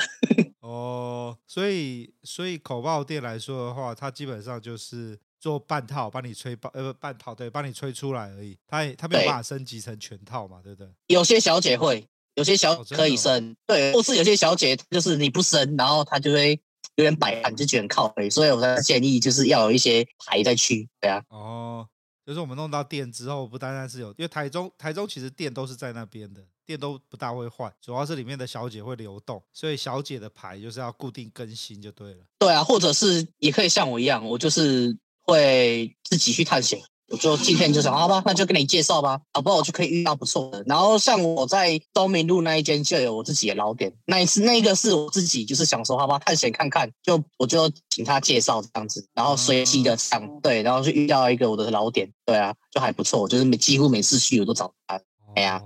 [0.66, 8.58] 哦，所以所以口爆店来说的话，它基本上就是做半套，帮你吹爆，呃，不半套，对，帮你吹出来而已。
[8.66, 10.92] 它也它没有办法升级成全套嘛，对不对？
[11.06, 16.60] 有些小姐会，有些小姐可以升，哦、对，或是有些小姐就是你不升，然后她就会
[16.96, 18.28] 有点摆烂，就觉得很靠北。
[18.28, 21.22] 所以我才建议就是要有一些牌再去，对啊。
[21.28, 21.88] 哦，
[22.26, 26.44] 就是我们弄到店之后，不单单是有，因为台中台中其实店都是在那边的。
[26.66, 32.24] 店都不大会换，主要是里面的小姐会流动，所以小姐的牌就是要固定更新就对了。
[32.40, 36.80] 对啊，或者是也可以像我一样，我就是会自己去探险。
[37.08, 39.56] 我就今天就想，好吧，那就跟你介绍吧，好不好？
[39.56, 40.62] 我就可以遇到不错的。
[40.66, 55.00] 然后像我在东明路那一间就有我自己的老点，那一次那个是我自己就是想说，好吧，探险看看，就我就请他介绍这样子，然后随机的上，对，然后就遇到一个我的老点，对啊，就还不错，就是每几乎每次去我都找他，
[55.34, 55.62] 哎呀。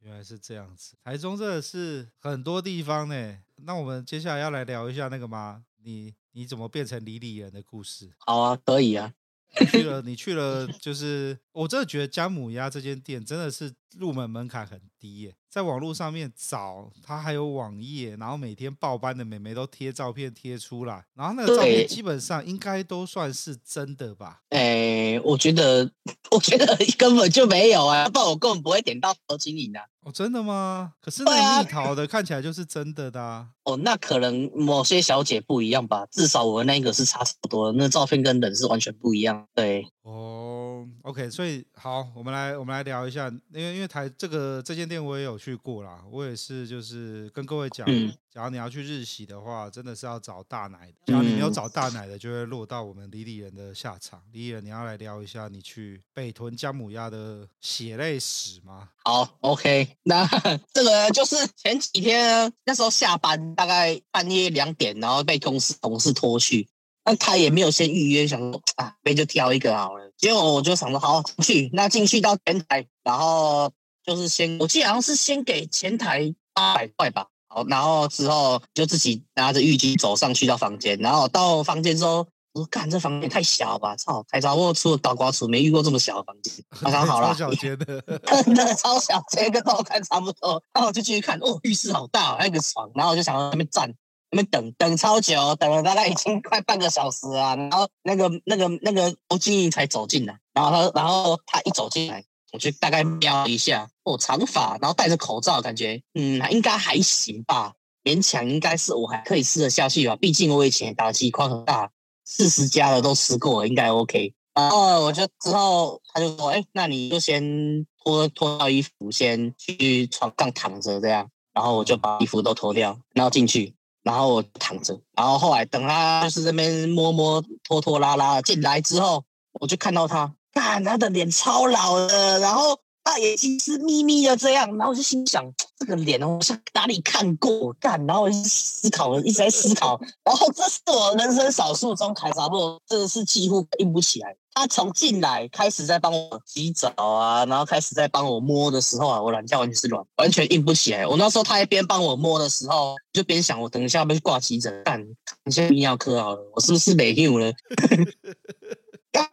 [0.00, 3.38] 原来是这样子，台中真的是很多地方呢。
[3.64, 5.62] 那我们接下来要来聊一下那个吗？
[5.82, 8.10] 你你怎么变成李李人的故事？
[8.18, 9.12] 好啊，可以啊。
[9.60, 15.34] 你去了，你去了，就是我真的觉得姜母鸭这间店真的是入门门槛很低耶。
[15.48, 24.40] 在网络上面找，他还有网页，然后每天报班的美眉都贴照片贴出来，然后那个照片基本上应该都算是真的吧？
[24.50, 25.88] 哎，我觉得，
[26.32, 29.84] 我觉得 根本就没有啊，不然我根本不会点到陶晶莹啊。
[30.00, 30.92] 哦，真的吗？
[31.00, 33.48] 可是那蜜桃的看起来就是真的的啊。
[33.62, 39.46] 哦，那可能某些小姐不一样吧，至少我那个是差不多，那照片跟人是完全不一样。
[39.54, 39.86] 对。
[40.02, 50.94] 哦，OK，所以好，我们来我们来聊一下，因为因为台这个这间店我也有去过啦，我也是就是跟各位讲，嗯、假如你要去日洗的话，真的是要找大奶的。
[51.06, 54.22] 假如你没有找大奶的，就会落到我们李李人的下场。
[54.32, 58.88] 李李人，你要来聊一下你去北屯姜母鸭的血泪史吗？
[59.04, 60.26] 好，OK，那
[60.72, 66.68] 这个就是前几天那时候下班大概半夜两点，然后被公司同事拖去。
[67.04, 70.10] 那他也没有先预约，想说啊，那就挑一个好了。
[70.16, 73.70] 结果我就想说，好进去，那进去到前台，然后
[74.04, 77.26] 就是先，我记得好像是先给前台八百块吧。
[77.48, 84.24] 好，然后之后就自己拿着浴巾走上去到房间，然后到房间之后，我说干，这房间太小吧，操！
[84.28, 86.52] 开早我出了倒瓜厨，没遇过这么小的房间。
[86.84, 88.00] 我想好了，超小间的，
[88.42, 90.62] 真的超小间，跟我看差不多。
[90.72, 93.94] 然后我就继续看，哦，浴室好大，还有个床，然后我就想在那边站。
[94.34, 97.54] 那边等等超久，等了大概已经快半个小时啊。
[97.70, 110.16] 然后那个那个那个欧经理才走进来，然后他然后他一走进来，我就大概瞄一下，哦，长发，然后戴着口罩，感觉嗯，应该还行吧，勉强应该是我还可以吃得下去吧。
[110.16, 111.90] 毕竟我以前打鸡块很大，
[112.24, 114.34] 四十家的都吃过，应该 OK。
[114.54, 121.30] 然后我就之后他就说，哎，那你就先脱脱掉衣服，先去床上躺着这样。
[121.52, 123.74] 然后我就把衣服都脱掉，然后进去。
[124.04, 129.24] 然后我躺着，然后后来等他就是这边摸摸拖拖拉拉进来之后，
[129.60, 135.44] 我就看到他，看他的脸超老的，然后大眼睛是眯眯的这样，然后我就心想
[135.78, 144.34] 这个脸我像哪里看过，干，然后我就思考，一直在思考，然后这是我人生少数中凯撒布真的是几乎硬不起来。
[144.56, 151.04] 他从进来开始在帮我洗澡啊，然后开始在帮我摸的时候啊，我懒觉完全是软，完全硬不起来。
[151.04, 155.04] 我那时候他一边帮我摸的时候，就边想我等一下要不要去挂急诊，干，
[155.44, 157.52] 你先泌尿科好了，我是不是没用了？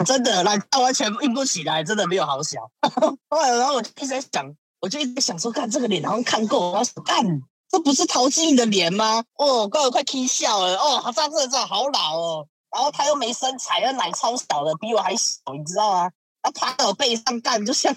[0.05, 2.59] 真的那他完全硬不起来，真的没有好小。
[3.29, 7.23] 后来然后我就一直在想，我就一直在想说，看这个脸好像看过，我说干，
[7.69, 9.23] 这不是陶晶莹的脸吗？
[9.37, 12.47] 哦，怪我快听笑了，哦，他这这这好老哦。
[12.73, 16.11] 然后他又没身材，那奶超小的，比我还小，你知道吗？
[16.41, 17.93] 他趴在我背上干，就像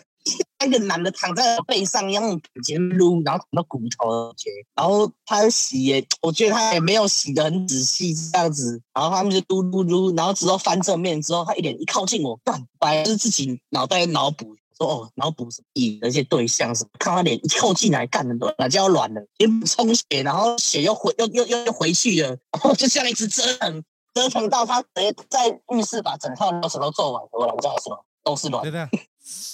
[0.66, 4.48] 一个男的躺在背上一样，直接撸，然后躺到骨头去。
[4.74, 8.80] 然后他洗也，我觉得他也没有洗得很仔细，这样子。
[8.94, 23.82] 然后他们就撸撸撸，然后之后翻正面之后，他一脸一靠近我，干，本来是自己脑袋脑补，说哦，脑补什么引，那些对象什么，看他脸一靠近来干的都，哪叫软了，先充血，然后血又回又又又又回去了，然后就像一直折腾。
[24.14, 27.96] 折腾到他直接在浴室把整套流程都做完，我懒觉是吧？
[28.22, 28.62] 都是软。
[28.62, 28.88] 等下，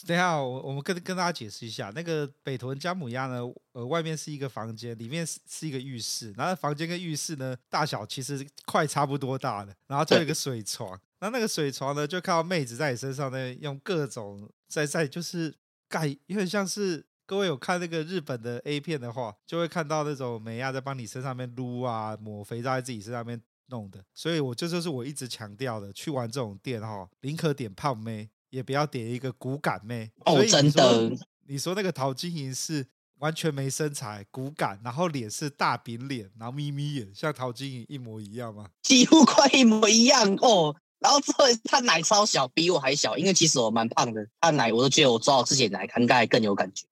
[0.07, 3.41] 等一下，我我们跟跟大家解释一下，那个北屯姜母鸭呢，
[3.73, 15.55] 呃，外面是一个房间，里面是是一个浴室，然后房间跟浴室呢大小其实快差不多大的，然后就有一个水床，那那个水床呢就看到妹子在你身上呢用各种在在就是
[15.89, 23.41] 盖，有点像是各位有看那个日本的 A 片的话，就会看到那种美亚在帮你身上面撸啊，抹肥皂在自己身上面。
[23.73, 30.11] 弄的，所以我这就是我一直强调的，去玩这种店哈，宁可点胖妹，也不要点一个骨感妹。
[30.27, 31.11] 哦，真的，
[31.47, 32.87] 你说那个陶晶莹是
[33.19, 38.67] 完全没身材、骨感，然后脸是大饼脸，然后眯眯眼，像陶晶莹一模一样吗？
[38.83, 40.77] 几乎快一模一样哦。
[40.99, 46.87] 然后之后他奶超小，比我还小，因为其实我蛮胖的，他奶我都觉得我抓我自己的奶应该更有感觉。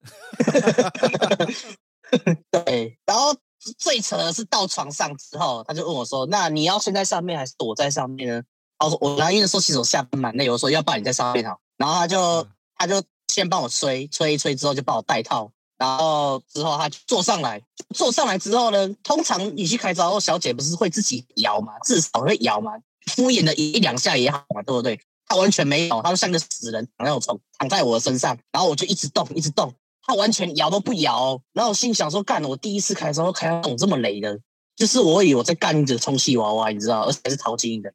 [2.51, 3.37] 对，然后。
[3.77, 8.43] 最扯的是到床上之后，他就问我说：“那你要先在上面还是躲在上面呢？”
[8.85, 17.63] 我说：“我来因为说其实我下班蛮累，我说要不然你在上面好。”然后他就他就先帮我吹吹一吹，之后就帮我戴套，然后之后他就坐上来，
[17.95, 21.73] 坐上来之后呢，通常你去开招后，小姐不是会自己摇吗？
[21.85, 22.73] 至少会摇吗？
[23.07, 25.01] 敷衍的一两下也好嘛，对不对？
[25.27, 29.73] 他完全没有，他就像个死人躺在我床，躺在我的身上，然后我就一直动，一直动。
[30.03, 32.43] 他完全摇都不摇，然后我心想说：“干！
[32.43, 34.41] 我第一次开的时候开那种这么雷的，
[34.75, 37.93] 就是我以为我在干一只充气娃娃，你知道，而且还是淘金的。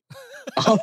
[0.55, 0.77] 然后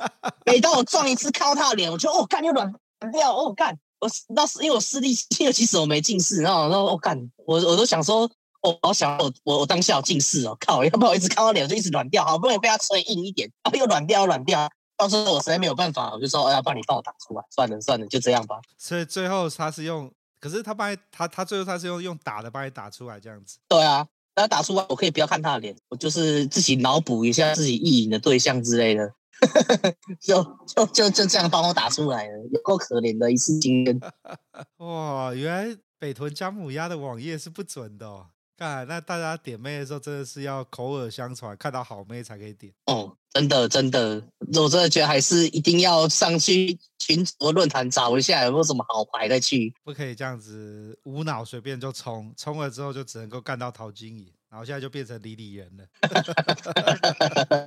[0.45, 2.73] 每当我撞一次看到他的脸，我就哦干又软
[3.13, 3.79] 掉，哦干！
[4.01, 8.31] 我那是因为我视力，其实我没近视，然后然后我干，我我都想说，
[8.63, 10.85] 哦，我想我我我当下有近视哦，靠！
[10.85, 18.61] 要不然我一直看到脸我就一直软掉，好不容易被他吹硬一点，然后又软掉软掉，到时候我实在没有办法，我就说：哎呀，帮你帮我打出来，算了算了，就这样吧。
[18.79, 20.11] 所以最后他是用。
[20.41, 23.59] 可是他帮他他最后他是用用打的帮你打出来这样子。
[23.69, 29.13] 对啊，他打出来我可以不要看他的脸，我就是自己脑补一下自己意淫的对象之类的，
[30.21, 34.01] 就就就就这样帮我打出来了，有够可怜的一次经验。
[34.79, 38.27] 哇，原来北屯姜母鸭的网页是不准的哦。
[38.57, 42.71] 看，那大家点妹的时候真的是要口耳相传，看到好妹才可以点。
[42.85, 44.23] 哦，真的真的，
[44.53, 55.87] 我真的觉得还是一定要上去群组论坛找一下有没有什么好牌再去，不可以这样子无脑随便就冲，冲了之后就只能够干到淘金营，然后现在就变成李李人了。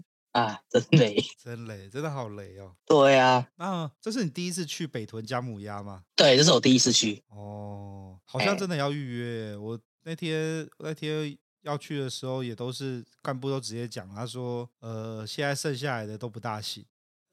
[0.33, 2.75] 啊，真 雷，真雷，真的好雷哦。
[2.85, 6.03] 对啊，那这是你第一次去北屯姜母鸭吗？
[6.15, 7.23] 对，这是我第一次去。
[7.29, 9.51] 哦，好像真的要预约。
[9.51, 16.83] 欸、我那天那天要去的时候，也都是干部都直接讲，他说，呃，现在剩下来的都不大行。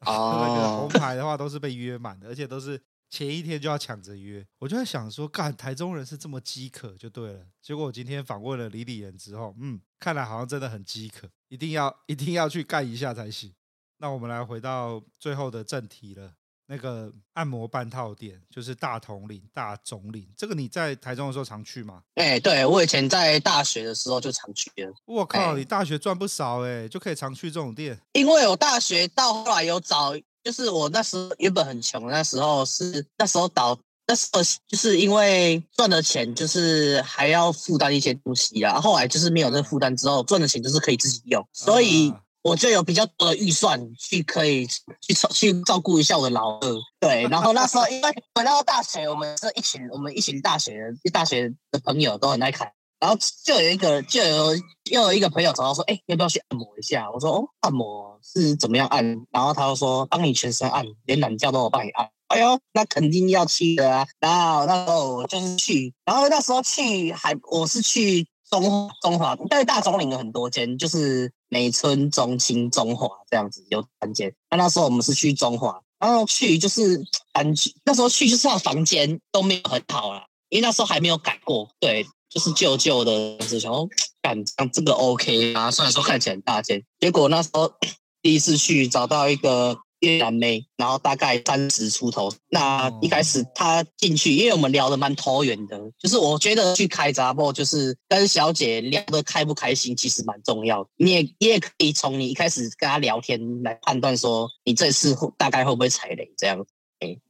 [0.00, 4.46] 哦， 那个红牌的话都是被约满的，而且都是前一天就要抢着约。
[4.58, 7.46] 我就在想说，干台中人是这么饥渴就对了。
[7.62, 11.28] 结果我今天访问了李李人之后，嗯，看来好像真的很饥渴。
[11.50, 13.52] 一定要一定要去干一下才行。
[13.98, 16.32] 那我们来回到最后的正题了。
[16.66, 22.00] 那个按摩半套店就是大统领、大总领，这个你在台中的时候常去吗？
[22.14, 24.94] 哎、欸，对，我以前在大学的时候就常去了。
[25.04, 28.00] 我靠，欸、你大学赚不少哎、欸，就可以常去这种店。
[28.12, 30.12] 因为我大学到后来有找，
[30.44, 33.76] 就是我那时候原本很穷，那时候是那时候倒。
[34.10, 46.76] 那时候就是因为赚的钱就是还要负担一些东西啊，后来就是没有这个负担之后，赚的钱就是可以自己用，所以我就有比较多的预算去可以去去照顾一下我的老二。
[46.98, 52.68] 对，然后那时候 因为回到大学，我们是一群我们一群大学的大学的朋友都很爱看，
[52.98, 54.56] 然后就有一个就有
[54.90, 57.08] 又有一个朋友找到说，哎，要不要去按摩一下？
[57.12, 59.04] 我说哦，按摩是怎么样按？
[59.30, 62.10] 然后他就说帮你全身按，连懒觉都有帮你按。
[62.30, 64.06] 哎呦，那肯定要去的啊！
[64.20, 74.32] 然后那时候我就是去，然后那时候去还我是去中中华，但是大总领有很多间，就是美村、中清、中华这样子有三间。
[74.48, 83.88] 那那时候我们是去中华，然后去就是感觉那时候去就是房间都没有很好啦，因为那时候还没有改过，对，就是旧旧的，就是想说
[84.22, 87.72] 感这个 OK 啊，虽然说看起来很大间，结果那时候
[88.22, 89.80] 第一次去找到一个。
[90.00, 92.30] 越南妹，然后大概三十出头。
[92.48, 100.90] 那一开始他进去，因为我们聊得蛮投缘的，就是我觉得去开闸铺，就是跟小姐聊得开不开心，其实蛮重要的。
[100.96, 106.66] 你也你也可以从你一开始跟她聊天来判断说，你这次大概会不会踩雷这样子。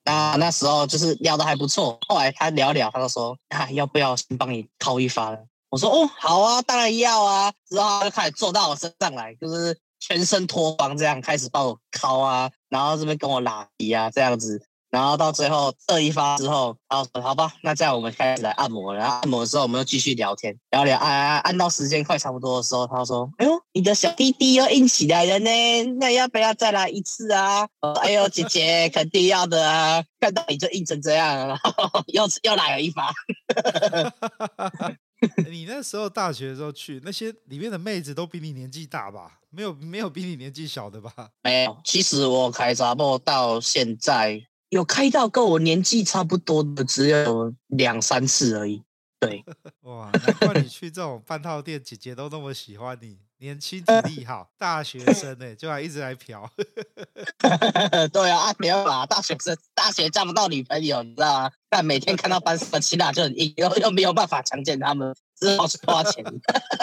[0.05, 1.99] 那那时候就是聊得还不错。
[2.09, 5.37] 后来他聊聊，他就说啊，要不要先帮你掏一发？
[5.69, 7.53] 我说哦，好啊，当然要啊。
[7.69, 9.77] 之后他就开始坐到我身上来，就是。
[10.01, 14.61] 全身脱光这样开始帮我敲啊，然后这边跟我拉皮啊这样子，
[14.91, 18.95] 然后到最后这一发之后，然后说好吧，那这样我们开始来按摩。
[18.95, 27.69] 然后按摩的时候，我们又继续聊天，聊聊按按按到时间快差不多的时候，他说：“哎呦，你的小弟弟又硬起来了呢，那要不要再来一次啊？”
[28.01, 31.73] 哎呦，姐姐肯定要的啊，看到你就硬成这样，然后
[32.07, 33.13] 又又来了一发。
[35.51, 39.41] 你那时候大学的时候去，那些里面的妹子都比你年纪大吧？
[39.51, 41.13] 没有没有比你年纪小的吧？
[41.43, 48.83] 没有，其实我开闸铺到现在有开到跟我年纪差不多的，只有两三次而已。
[49.19, 49.45] 对，
[49.83, 56.49] 哇，难怪你去这种半套店，姐姐都那么喜欢你，年轻体力好，大学生呢，就还一直来嫖。
[58.13, 61.51] 对啊，啊没有啦，大学生大学交不到女朋友，你知道吗？
[61.69, 66.25] 但每天看到班上的其他就很硬，又又没有办法强奸他们，只好去花钱。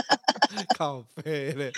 [0.76, 1.72] 靠背嘞。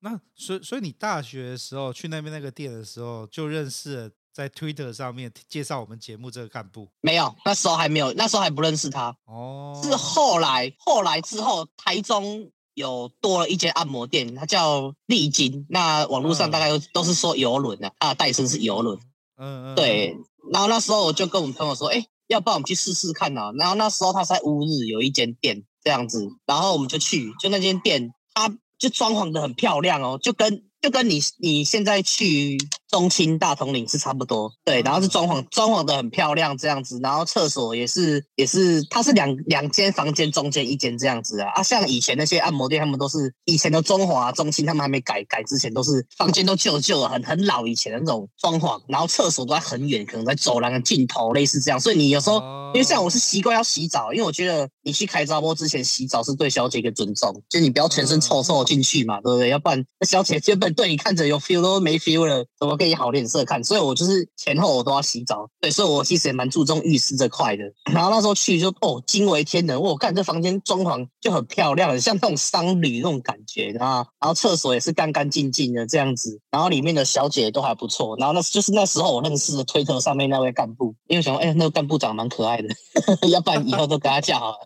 [0.00, 4.10] 那所以所以你大学的时候去那边那个店的时候，就认识了。
[4.34, 9.16] 在 Twitter 上面介绍我们节目这个干部没有，那时候还没有，那时候还不认识他。
[9.26, 15.66] 哦，是后来，后来之后，台中有多了一间按摩店，它叫丽晶。
[15.70, 18.98] 那网络上大概都都是说游轮的，它的代称是游轮。
[19.36, 20.16] 嗯嗯，对。
[20.52, 23.52] 然后那时候我就跟我们朋友说，哎，要不然我们去试试看啊。
[23.56, 32.58] 然后那时候他在乌日有一间店这样子，然后我们就去，就那间店，它就装潢的很漂亮哦，就跟就跟你你现在去。
[32.94, 41.50] 中青大统领是差不多，对，然后是装潢装潢的很漂亮这样子，然后厕所也是也是，它是两两间房间中间一间这样子啊。
[41.56, 52.38] 啊，像以前那些按摩店，他们都是以前的中华中青，他们还没改改之前都是房间都旧旧的，很很老以前的那种装潢，然后厕所都在很远，可能在走廊的尽头类似这样，所以你有时候
[52.74, 59.48] 因为像我是习惯要洗澡，因为我觉得你去开闸铺之前洗澡是对小姐一个尊重，就你不要全身臭臭进去嘛，对不对？
[59.48, 62.83] 要不然那小姐原本对你看着有 feel 都没 feel 了，怎么？
[62.88, 65.48] 给好脸色看，所以我就是前后我都要洗澡。
[65.60, 67.64] 对，所以我其实也蛮注重浴室这块的。
[67.92, 78.16] 然后那时候去就哦，惊为天人，我看这房间装潢就很漂亮，很像那种商旅那种感觉，啊然后厕所也是干干净净的这样子，然后里面的小姐都还不错。
[78.18, 82.68] 然后那就是那时候我认识的推特上面那位干部，因为想说，哎，那个干部长蛮可爱的，
[83.28, 84.56] 要不然以后都跟他叫好了。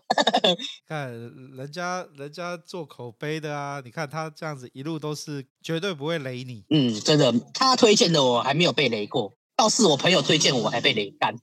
[0.87, 6.63] 看人家人家做口碑的啊，你看他这样子一路都是绝对不会雷你。
[6.69, 11.35] 嗯，真的，他推荐的我还没有被雷过，倒是我朋友推荐我还被雷干。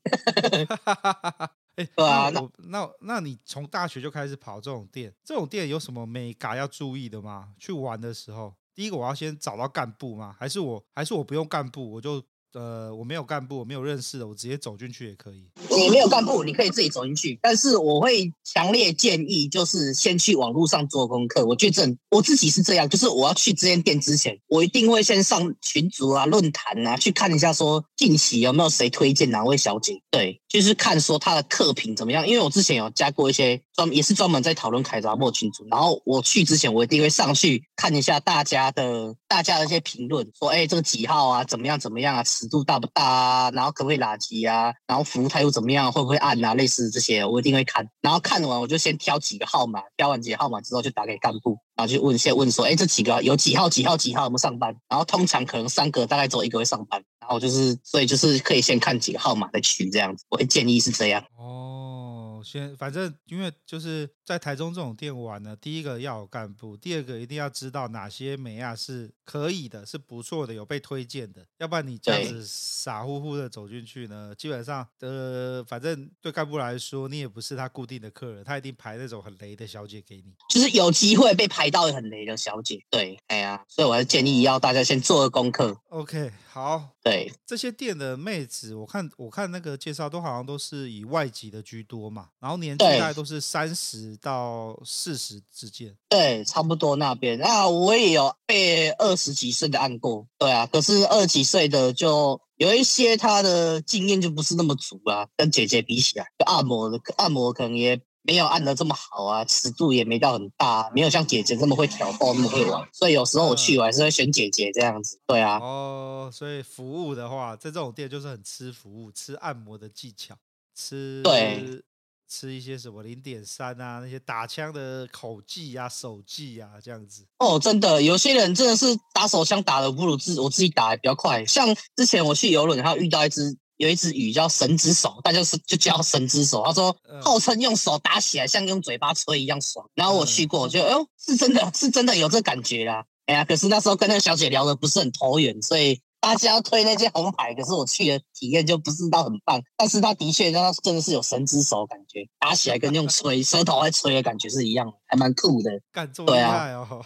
[1.77, 7.51] 哎， 对啊，那那那你从大学就开始跑这种店，这种店有什么美嘎要注意的吗？
[7.59, 10.35] 去玩的时候，第一个我要先找到干部吗？
[10.39, 12.25] 还是我还是我不用干部，我就。
[12.57, 15.45] 呃，我没有干部，我没有认识的，我直接走进去也可以。
[15.69, 21.45] 你没有干部，你可以自己走进去，但是我会强烈建议，就是先去网络上做功课。
[21.45, 30.01] 我觉得我自己是这样，就是我要去这间店之前，我一定会先上群组啊、论坛啊，去看一下说近期有没有谁推荐哪位小姐。
[30.11, 32.27] 对，就是看说他的客品怎么样。
[32.27, 35.67] 因为我之前有加过一些专，也是专门在讨论凯达莫群组。
[35.71, 47.89] 然后我去之前，我一定会上去看一下大家的、大家的一些评论，说哎，这个几号啊，怎么样怎么样啊，尺度大不大啊，然后可不可以拉机啊，然后服务态度怎么样，会不会按啊，类似这些，我一定会看。
[48.01, 54.75] 然后看完我就先挑几个号码，挑完几个号码之后就打给干部，然后就问先问说，哎，这几个有几号几号几号有没有上班？
[54.89, 61.25] 然后通常可能三个大概只有一个会上班，然后就是所以就是可以先看几个号码再取这样子，我会建议是这样。
[61.37, 82.85] 哦，先反正因为就是在台中这种店玩呢，第一个要有干部，第二个一定要知道哪些美亚是可以的，是不错的，有被推荐的，要不然你这样子傻乎乎的走进去呢，基本上呃，反正对干部来说，你也不是他固定的客人，他一定排那种很雷的小姐给你，就是有机会被排到很雷的小姐。
[82.91, 85.81] 对，哎呀，所以我还是建议要大家先做个功课。
[85.91, 95.97] OK，好，对这些店的妹子，我看我看那个介绍都好像都是以外籍的居多嘛，然后年纪大概都是三十到四十之间。
[96.09, 97.39] 对，差不多那边。
[97.39, 108.01] 那我也有被二十几岁的按过，对啊，可是二十几岁的就有一些他的经验就不是那么足啊，跟姐姐比起来，就按摩的按摩可能也。
[108.29, 112.85] 没有按的这么好啊，尺度也没到很大，没有像姐姐这么会挑逗，那么会玩。
[112.93, 115.21] 所以有时候我去，我还是会选姐姐这样子。
[115.29, 115.61] 对啊。
[115.61, 120.35] 哦，所以服务的话，在这种店就是很吃服务，吃按摩的技巧，
[120.75, 121.85] 吃对，
[122.29, 127.27] 吃一些什么零点三啊，那些打枪的口技啊、手技啊，这样子。
[127.39, 131.45] 哦，真的，有些人真的是打手枪打的不如自我自己打的比较快。
[131.47, 133.57] 像之前我去游轮，然后遇到一只。
[133.79, 136.63] 有一只鱼叫神之手，大家是就叫神之手。
[136.65, 139.87] 他说号称用手打起来像用嘴巴吹一样爽。
[139.95, 143.05] 然后我去过，我觉得哎呦，是真的是真的有这感觉啦。
[143.27, 149.63] 哎呀，可是那时候跟那个小姐聊得不是很投缘，所以大家要推那些红牌，可是我去的体验就不是到很棒。
[149.77, 155.71] 但是他的确让他真的是有神之手感觉，打起来跟用吹舌头在吹的感觉是一样的，还蛮酷的。
[155.93, 157.01] 干这么厉害哦！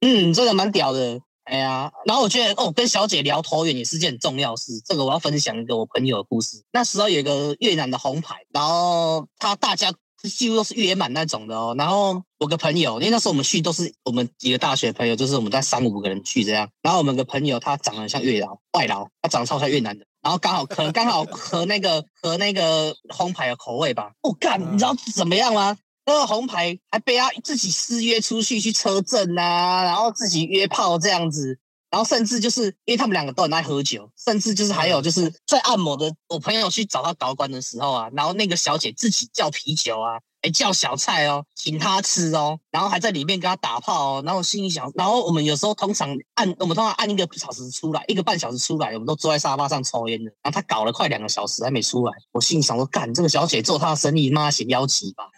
[0.00, 1.20] 嗯，这个蛮屌的。
[1.44, 4.80] 哎呀，然后我觉得哦，跟小姐聊投缘也是件很重要事。
[4.86, 6.64] 这个我要分享一个我朋友的故事。
[6.72, 9.92] 那时候有一个越南的红牌，然后他大家
[10.28, 11.74] 几乎都是约满那种的哦。
[11.78, 16.68] 然后我个朋友，因为那时候我们去都是我们几个大学朋友，就是我们在三五个人去这样。
[16.82, 20.04] 然后我们个朋友他长得像越南外劳，他长得超像越南的。
[20.22, 24.12] 然后刚好可能刚好和那个和那个红牌的口味吧。
[24.22, 25.76] 我、哦、干，你知道怎么样吗？
[26.04, 31.60] 那个红牌还被他自己私约出去去车震啊，然后自己约炮这样子，
[31.92, 55.28] 然后甚至就是因为他们两个都很爱喝酒，甚至就是还有就是在按摩的我朋友去找他搞关的时候啊，然后那个小姐自己叫啤酒啊，还叫小菜哦，请他吃哦，然后还在里面跟他打炮哦，然后我心里想，然后我们有时候通常按我们通常按一个小时出来，一个半小时出来，我们都坐在沙发上抽烟的，然后他搞了快两个小时还没出来，我心里想说，干这个小姐做她的生意，妈显妖气吧。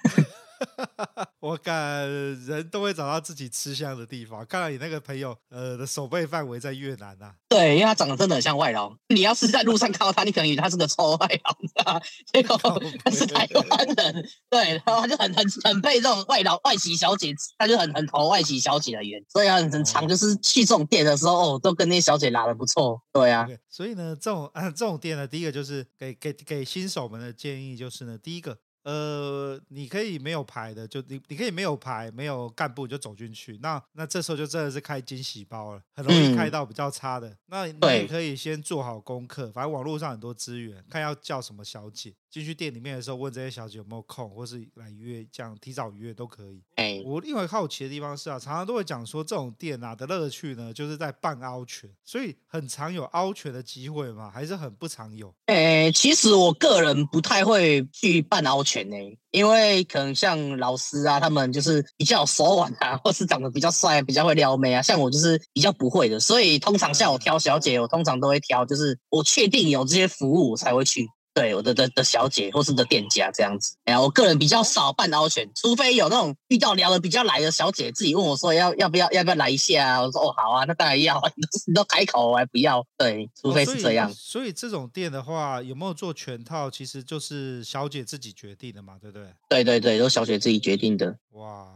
[1.40, 2.08] 我感
[2.46, 4.44] 人都会找到自己吃香的地方。
[4.46, 7.34] 看来你那个朋友，呃，的守备范围在越南呐、啊。
[7.48, 8.92] 对，因为他长得真的很像外劳。
[9.08, 12.00] 你要是在路上看到他，你可能以为他是个臭外劳，
[12.32, 12.58] 结果
[13.04, 14.28] 他是台湾人。
[14.50, 19.22] 对，然后他就很很很被这种外劳外籍小姐，他就很很投外籍小姐的缘。
[19.28, 23.00] 所以很很常就是去这种店的时候，哦，都跟那些小姐拉的不错。
[23.12, 23.46] 对啊。
[23.48, 28.58] Okay, 所以呢，这种啊这种店呢，第一个就是给给给新手们的建议就是呢，第一个。
[28.84, 37.28] 呃，你可以没有牌的，就你你可以没有牌，没有干部就走进去，那那这时候就真的是开惊喜包了，很容易开到比较差的。
[37.28, 42.14] 嗯、那你也可以先做好功课，反正网络上很多资源，看要叫什么小姐。
[42.34, 46.60] 进去店里面的时候问这些小姐有没有空，或是来约这样提早约都可以。
[46.74, 55.32] 哎，我另外好奇的地方是啊，常常都会讲说这种店啊的乐趣呢，就是在办凹拳，所以很常有凹拳的机会嘛，还是很不常有。
[55.46, 58.96] 哎，其实我个人不太会去办凹拳呢，
[59.30, 71.08] 因为可能像老师啊，他们就是比较有手腕啊，或是长得比较帅，比较会撩妹啊，像我就是比较不会的，所以通常像我挑小姐，我通常都会挑，就是我确定有这些服务我才会去。
[71.34, 81.20] 对，我的的的小姐或是的店家这样子，哎呀，我个人比较少办凹拳，除非有那种遇到聊的比较来的小姐自己问我说要要不要要不要来一下，我说哦好啊，那当然要，
[81.66, 84.08] 你都开口我还不要，对，除非是这样。
[84.08, 89.26] 哦，所以，所以这种店的话，有没有做全套，其实就是小姐自己决定的嘛，对不对？
[89.48, 91.18] 对对对，都小姐自己决定的。
[91.32, 91.66] 哇。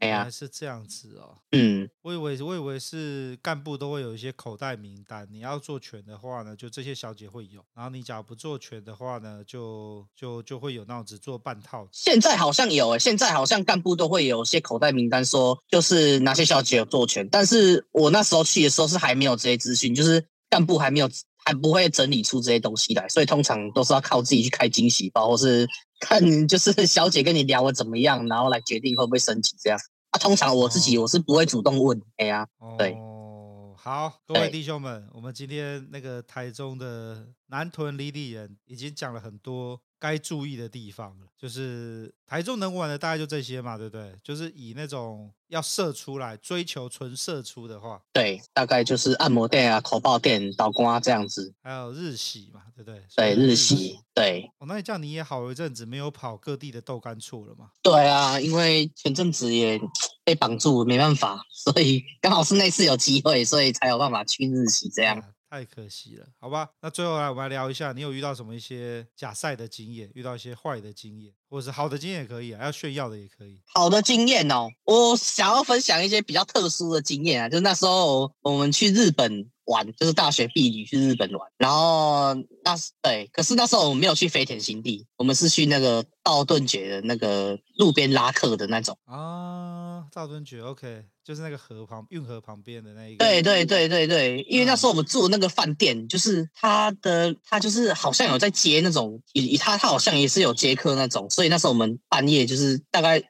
[0.00, 1.36] 哎呀，是这样子哦。
[1.52, 7.62] 嗯，我以为我以为是干部都会有一些口袋名单，你要做全的话呢，就这些小姐会有。
[7.74, 11.86] 然后你假如不做全的话呢，就就就会有那种只做半套。
[11.92, 17.28] 现在好像有诶，现在好像干部都会有些口袋名单，说就是哪些小姐有做全。
[17.28, 21.10] 但是我那时候去的时候是还没有这些资讯，就是干部还没有
[21.44, 25.68] 还不会整理出这些东西来，所以通常都是要靠自己去开惊喜包，或是。
[26.02, 29.78] 看，就是小姐跟你聊的怎么样，然后来决定会不会升级这样。
[30.10, 32.46] 啊，通常我自己我是不会主动问，哎呀，
[32.76, 32.94] 对。
[32.94, 39.80] 哦，好，各位弟兄们，我们今天那个台中的南屯李李人已经讲了很多。
[40.00, 44.14] 该注意的地方了，就是台中能玩的大概就这些嘛，对不对？
[44.24, 53.04] 就是以那种要射出来、追求纯射出的话，对，大概就是按摩店啊、口爆店、倒光啊这样子，还有日洗嘛，对不对？
[53.14, 54.50] 对，日洗，对。
[54.58, 57.70] 哦，那你这样你也好一阵子没有跑各地的豆干处了嘛？
[57.82, 59.78] 对啊，因为前阵子也
[60.24, 65.22] 被绑住，没办法，所以刚好是那次有机会，所以才有办法去日洗这样。
[65.50, 66.70] 太可惜了，好吧。
[66.80, 70.08] 那最后来，我们来聊一下，你有遇到什么一些假赛的经验？
[70.14, 73.60] 遇到一些坏的经验，或者是好的经验也可以啊，要炫耀的也可以。
[73.66, 82.32] 好的经验哦，我想要分享一些比较特殊的经验啊，就是那时候我们去日本玩，就是大学毕旅去日本玩，然后
[82.62, 89.79] 那是对，可是那时候我们没有去飞田新地，我们是去那个道顿崛的那个路边拉客的那种啊，
[90.12, 91.04] 道顿堀 OK。
[91.22, 93.24] 就是那个河旁，运河旁边的那一个。
[93.24, 103.22] 对对对对对，因为那时候我们住的那个饭店，就是他的，他就是好像有在接那种，以他他好像也是有接客那种，所以那时候我们半夜就是大概，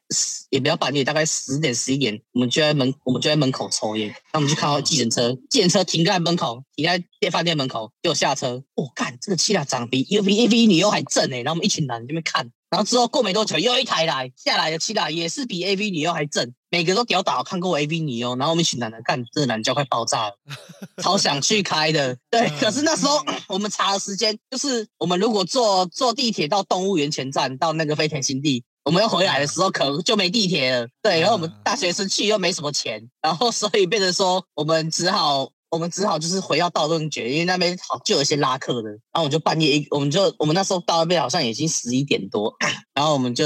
[0.49, 12.51] 也不要半夜，大概十点十一点，我们就在门，我们就在门口抽烟，那我们就看到计程车，计程车停在门口，停在店饭店门口，就下车，我、哦、干，这个气量长比又比 AV 女优还正哎，然后我们一群男在那边看。
[12.71, 18.37] 然后之后过没多久，又一台来下来的七大也是比 AV 女优还正，每个都屌打，看过 AV 女优。
[18.37, 20.37] 然后我们一群男的干，这男教快爆炸了，
[21.03, 22.17] 超想去开的。
[22.31, 23.19] 对，可是那时候
[23.49, 30.87] 我们查的时间，就是我们如果坐坐地铁到动物园前站到那个飞田新地，我们要回来的时候可能就没地铁了。
[31.03, 35.51] 对，然后我们大学生去又没什么钱，然后所以变成说我们只好。
[35.71, 42.53] 我们只好就是回到道顿崛，因为那边好就有一些拉客的，然后我们就半夜一，我们就我们那时候到那边好像已经十一点多，
[42.93, 43.45] 然后我们就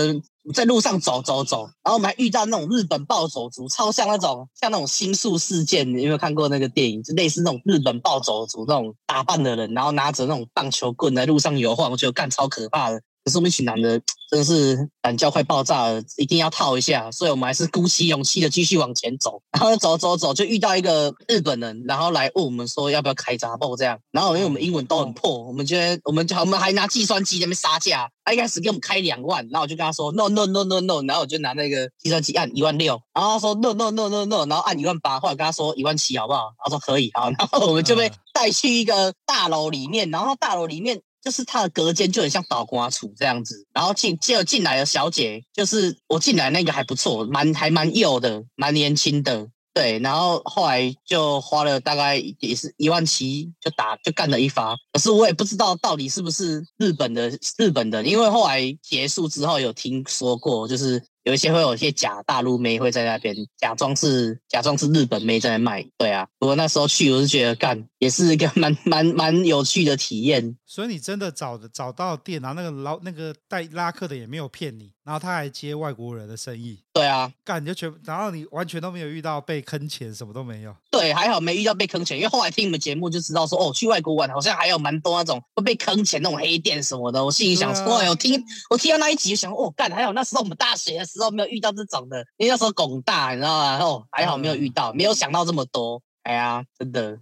[0.55, 7.03] 在路上走走走，然后我们还遇到那种日本暴走族，超像那种像那种新宿事件，你有没有看过那个电影？
[7.03, 13.03] 就类似那种日本暴走族那种打扮的人，然后拿着那种棒球棍在路上游晃，我觉得干超可怕的。
[13.25, 14.01] 可是我们一群男的
[14.31, 19.41] 真的是胆教快爆炸了，一定要套一下，所以我们还是鼓起勇气的继续往前走。
[19.53, 23.99] 然后走走走，就遇到一个日本人，然后来问我们说要不要开闸报这样。
[24.11, 28.11] 然后因为我们英文都很破，我们觉得我们就我们还拿计算机在那边杀价。
[28.25, 36.51] 他一开始给我们开两万，然后我就跟他说 no no no no no，然后我就拿那个计算机按一万六，然后他说 no no no no no，然后按一万八，后来跟他说一万七好不好？
[36.65, 41.01] 他说可以好，然后我们就被带去一个大楼里面，然后大楼里面。
[41.25, 49.99] 就是他的隔间就很像倒瓜处这样子，然后进接着进来的小姐，就是我进来那个还不错，蛮还蛮幼的，蛮年轻的，对。
[50.01, 54.77] 然后后来就花了大概也是一万七，就打就干了一发。
[54.93, 61.03] 可是我也不知道到底是不是日本的日本的，因为后来结束之后有听说过，就是。
[61.25, 66.29] 有一些会有一些假大陆妹会在那边假装是假装是日本妹在那卖，对啊。
[66.39, 70.57] 不过那时候去我是觉得干也是一个蛮蛮蛮有趣的体验。
[70.67, 76.81] 所以你真的找的找到店，然后那个老那个带拉客的也没有骗你，然后他还接外国人的生意。
[76.93, 80.75] 对啊，干你就全，然后你完全都没有遇到被坑钱，什么都没有。
[80.91, 87.25] 对，还好没遇到被坑钱，因为后来听你们节目就知道说哦，去外国玩好像还有蛮多那种会被坑钱那种黑店什么的。
[87.25, 93.79] 我心里想说，我、啊哦、听我听到那一集就想哦，干还好那时候我们大学的时候没有遇到这种的，因为那时候拱大，你知道吗？
[93.79, 96.01] 哦，还好没有遇到，没有想到这么多。
[96.23, 97.19] 哎呀，真的。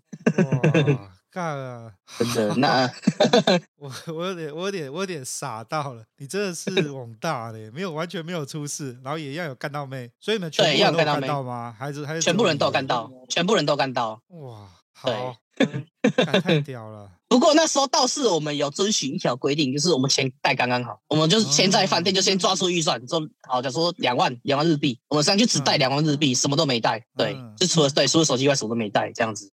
[1.32, 1.90] 干啊！
[2.34, 2.92] 真的，那
[3.80, 6.04] 我我有点我有点我有点傻到了。
[6.18, 11.74] 你真的是 网大的，没有完全没有出事，然后也要有干到妹，所以你们全部人都有干到吗？
[11.78, 14.20] 还是还是全部人都干到，全部人都干到。
[14.28, 15.34] 哇，好，
[16.42, 17.10] 太屌了。
[17.28, 29.50] 不过那时候倒是我们有遵循一条规定，就是我们钱带刚刚好，我们就是先在饭店就先抓出预算，说好，假如说两万两万日币，我们上去只带两万日币，什么都没带，对，就除了对除了手机外什么都没带，这样子。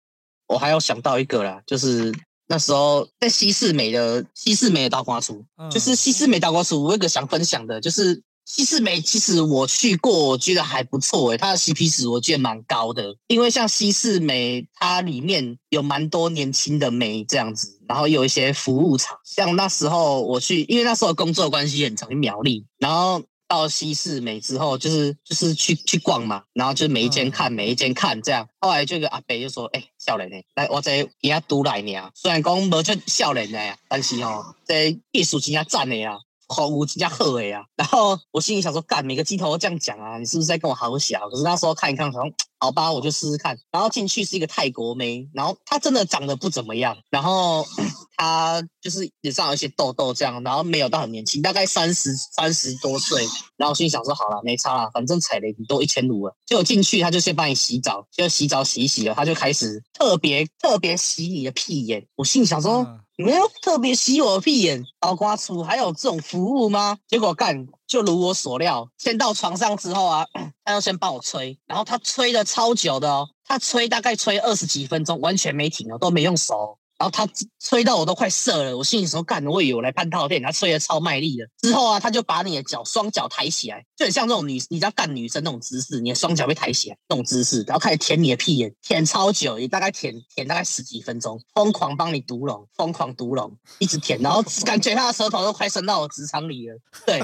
[0.49, 2.13] 我还要想到一个啦，就是
[2.49, 8.23] 那时候在西式美的西式美的刀刮厨，就是西式美刀刮厨，我有一个想分享的，就是。
[8.51, 13.15] 西式美其实我去过，我觉得还不错诶，它的 CP 值我觉得蛮高的。
[13.27, 19.19] 因为像西式美，它里面有蛮多年轻的美这样子，然后有一些服务厂。
[19.23, 28.47] 像那时候我去，因为那时候工作关系很常去苗栗，然后到西四美之后，就是就是去去逛嘛，然后就每一间看，每一间看这样。
[28.61, 32.11] 后来这个阿伯就说：“哎、欸，少年呢，来我这也要独来呢。
[32.15, 36.19] 虽然讲没这少年的呀，但是哦，这艺术真正赞的呀。”
[36.49, 37.63] 服务真正好的呀！
[37.77, 41.29] 然后我心里想说，干，每个鸡头都这样讲啊，你是不是在跟我好小？
[41.29, 43.59] 可是那时候看一看，好像好吧，我就试试看。
[43.71, 47.65] 然后进去是一个泰国妹，然后她真的长得不怎么样，然后
[48.17, 53.25] 她就是脸上有一些痘痘这样，然后没有到很年轻，大概三十三十多岁。
[53.57, 56.35] 然后我心里想说，好了，没差了，反正踩雷你都一千五了。
[56.47, 62.07] 结果进去，她就先帮你洗澡，就洗澡洗一洗了，她就开始特别特别洗你的屁眼。
[62.17, 62.83] 我心里想说。
[62.83, 66.99] 嗯没有特别洗我的屁眼，刀刮厨还有这种服务吗？
[67.09, 70.27] 结果干，就如我所料，先到床上之后啊，
[70.63, 76.79] 他要先帮我吹，然后他吹的超久的哦，他吹大概吹二十几分钟，完全没停哦，都没用手。
[76.99, 77.29] 然后他
[77.61, 81.47] 吹到我都快射了，我心里说干，我以为我来半套店，他吹的超卖力的。
[81.63, 96.77] 之后啊，他就把你的脚双脚抬起来，就很像这种女，你知道干女生那种姿势，你的双脚被抬起来那种姿势，然后开始舔你的屁眼，舔超久，也大概舔舔大概十几分钟，疯狂帮你毒龙，疯狂毒龙，一直舔，然后 感觉他的舌头都快伸到我直肠里了，
[97.07, 97.23] 对，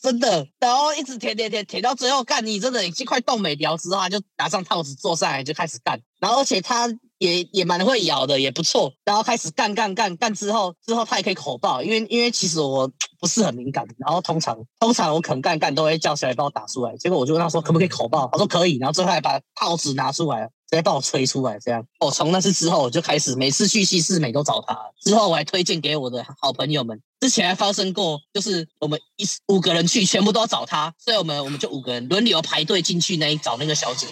[0.00, 6.88] 真的，然后一直舔舔舔舔到最后干，你真的已经快冻没掉之后，他就拿上套子坐上来就开始干，然后而且他。
[7.20, 8.90] 也也蛮会咬的，也不错。
[9.04, 12.90] 然后开始干干干干之后，之后他也可以口爆，因为因为其实我
[13.20, 13.86] 不是很敏感。
[13.98, 16.96] 然后通常通常我可能干干都会叫起来帮我打出来。
[16.96, 18.78] 结果我就问他说可不可以口爆，他说可以。
[18.78, 21.58] 然后最后还把套子拿出来，直接帮我吹出来。
[21.60, 24.74] 这样，我从那次之后我就开始每次去西式美都找他。
[25.02, 27.02] 之后我还推荐给我的好朋友们。
[27.20, 34.06] 之前还发生过，就是我们一五个人去，全部都要找他，所以我们我们就五个人轮流排队进去那一找那个小姐，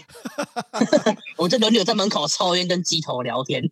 [1.37, 3.63] 我们就轮流在门口抽烟跟鸡头聊天。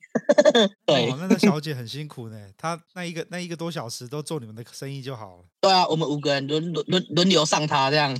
[0.86, 5.44] 对，哦，那个小姐很辛苦呢，她那一个那一个多小时都做你们的生意就好了。
[5.66, 8.16] 对啊，我们五个人轮轮轮轮流上他这样，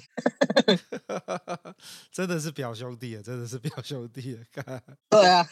[2.11, 4.81] 真的是表兄弟啊，真的是表兄弟啊。
[5.09, 5.47] 对啊，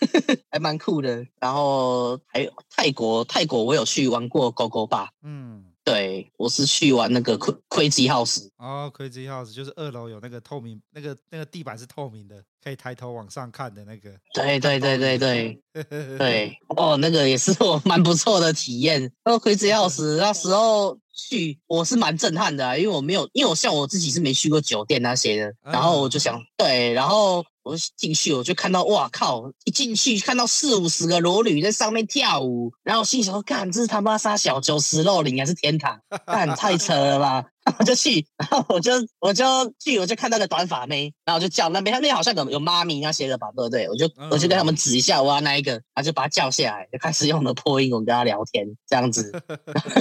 [0.50, 1.24] 还蛮酷的。
[1.38, 5.66] 然后还有泰国，泰国我有去玩过狗狗吧，嗯。
[5.84, 14.10] 对，我是去玩那个 Crazy House 哦，Crazy House 就是二楼有那个透明，那个那个地板是透明的，可以抬头往上看的那个。
[14.32, 15.60] 对对对对对
[16.16, 19.02] 对，哦，那个也是我蛮不错的体验。
[19.02, 27.44] 然后 Crazy House 那时候去，我是蛮震撼的啊，因为我没有，因为我像我自己是没去过酒店那些的，然后我就想，对，然后。
[27.64, 29.50] 我进去，我就看到，哇靠！
[29.64, 35.98] 一进去看到四五十个裸女在上面跳舞，然后我心想说，干，这是他妈杀小九十肉林还是天堂？
[36.26, 37.46] 干，太扯了吧！
[37.78, 39.44] 我就去，然后我就我就
[39.80, 43.88] 去，我就看到个短发妹，然后我就叫那边，他那边好像有有妈咪那些的吧，对不对？
[43.88, 49.32] 我就我就跟他们指一下，我要那一个，然后就把他叫下来，就开始用的破音，我跟他聊天，这样子。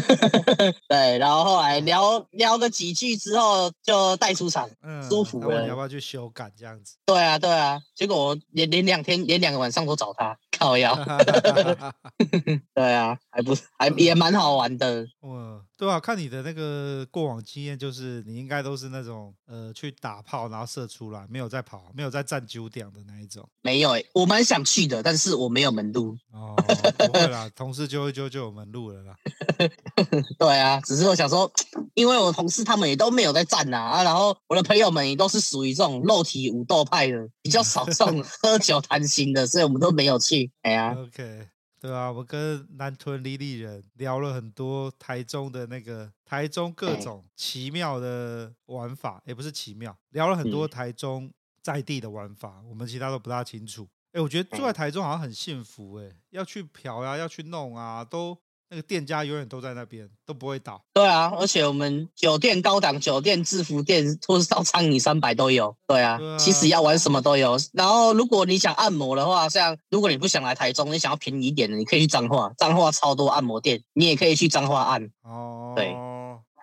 [0.89, 5.61] 对，然后后来聊聊个几句之后，就带出场，嗯，舒服了。
[5.61, 6.95] 你要不要去修改这样子？
[7.05, 7.82] 对啊，对啊。
[7.95, 10.38] 结果我连连两天，连两个晚上都找他。
[10.60, 10.93] 好呀，
[12.74, 15.06] 对啊，还不还也蛮好玩的。
[15.22, 23.47] 哇，对啊，看你的那个过往经验，就是你应该都是那种呃去打炮然后射出来，没有在跑，没有在站九点的那一种。
[23.62, 26.16] 没有诶、欸，我蛮想去的，但是我没有门路。
[26.32, 26.56] 哦，
[26.97, 29.16] 不会啦，同事揪一揪就有门路了啦。
[30.39, 31.51] 对啊，只是我想说，
[31.93, 40.43] 因为我同事他们也都没有在站呐啊，然后我的朋友们也都是属于这种肉体武斗派的，比较少这种喝酒谈心的，所以我们都没有去。
[40.62, 41.48] 哎呀，OK，
[41.80, 51.32] 对啊，我跟南屯李丽人聊了很多台中的那个台中各种奇妙的玩法，也、欸、不是奇妙，聊了很多台中
[51.62, 53.88] 在地的玩法，嗯、我们其他都不大清楚。
[54.14, 58.38] 哎、欸，我觉得住在台中好像很幸福、欸，哎，要去嫖呀、啊，要去弄啊，都。
[58.74, 60.84] 那个店家永远都在那边，都不会倒。
[60.91, 65.78] 对啊，而且我们酒店高档酒店、制服店或是到餐饮三百都有。
[65.88, 67.55] 对啊，对啊，其实要玩什么都有。
[67.74, 75.07] 然后如果你想按摩的话，像如果你不想来台中，你想要便宜一点的，你可以去彰化，彰化超多按摩店，你也可以去彰化按。
[75.21, 75.89] 哦，对，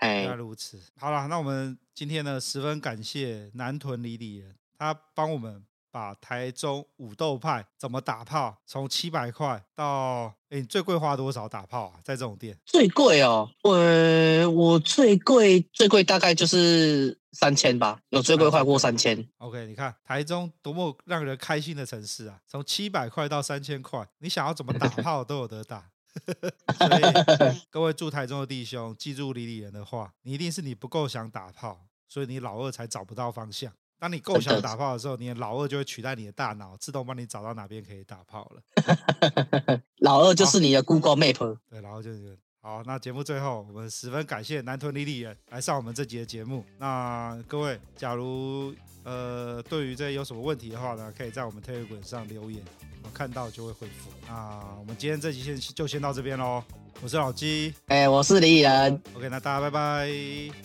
[0.02, 0.80] 原来如此。
[0.98, 5.64] 好了，那我们今天呢，十分感谢南屯里里人，他帮我们。
[5.90, 12.00] 把台中武斗派怎么打炮，从七百块到，哎，你最贵花多少打炮啊？
[12.04, 19.28] 在这种店最贵哦，呃，我最贵最贵大概就是三千吧，有最贵快过三千。
[19.38, 22.40] OK，你看台中多么让人开心的城市啊！
[22.46, 25.90] 从七百块到三千块，你想要怎么打 炮都有得打。
[26.76, 27.02] 所以
[27.70, 33.72] 各位住台中的弟兄，记住李李人的话，你一定是你不够想打炮，所以你老二才找不到方向。
[34.00, 39.80] 当你够想打炮的时候，你的老二就会取代你的大脑，自动帮你找到哪边可以打炮了。
[40.00, 41.58] 老二就是你的 Google Map。
[41.68, 42.36] 对，老二就是。
[42.62, 46.64] 好，那节目最后，我们十分感谢南屯里里人来上我们这集的节目。
[46.78, 52.62] 那各位，假如呃对于这有什么问题的话呢，可以在我们 Telegram 上留言，
[53.02, 54.10] 我看到就会回复。
[54.26, 56.62] 那我们今天这集先就先到这边喽。
[57.02, 59.02] 我是老鸡，哎、欸，我是里里人。
[59.14, 60.10] OK，那大家拜拜。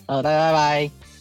[0.08, 1.15] 呃，大家拜拜。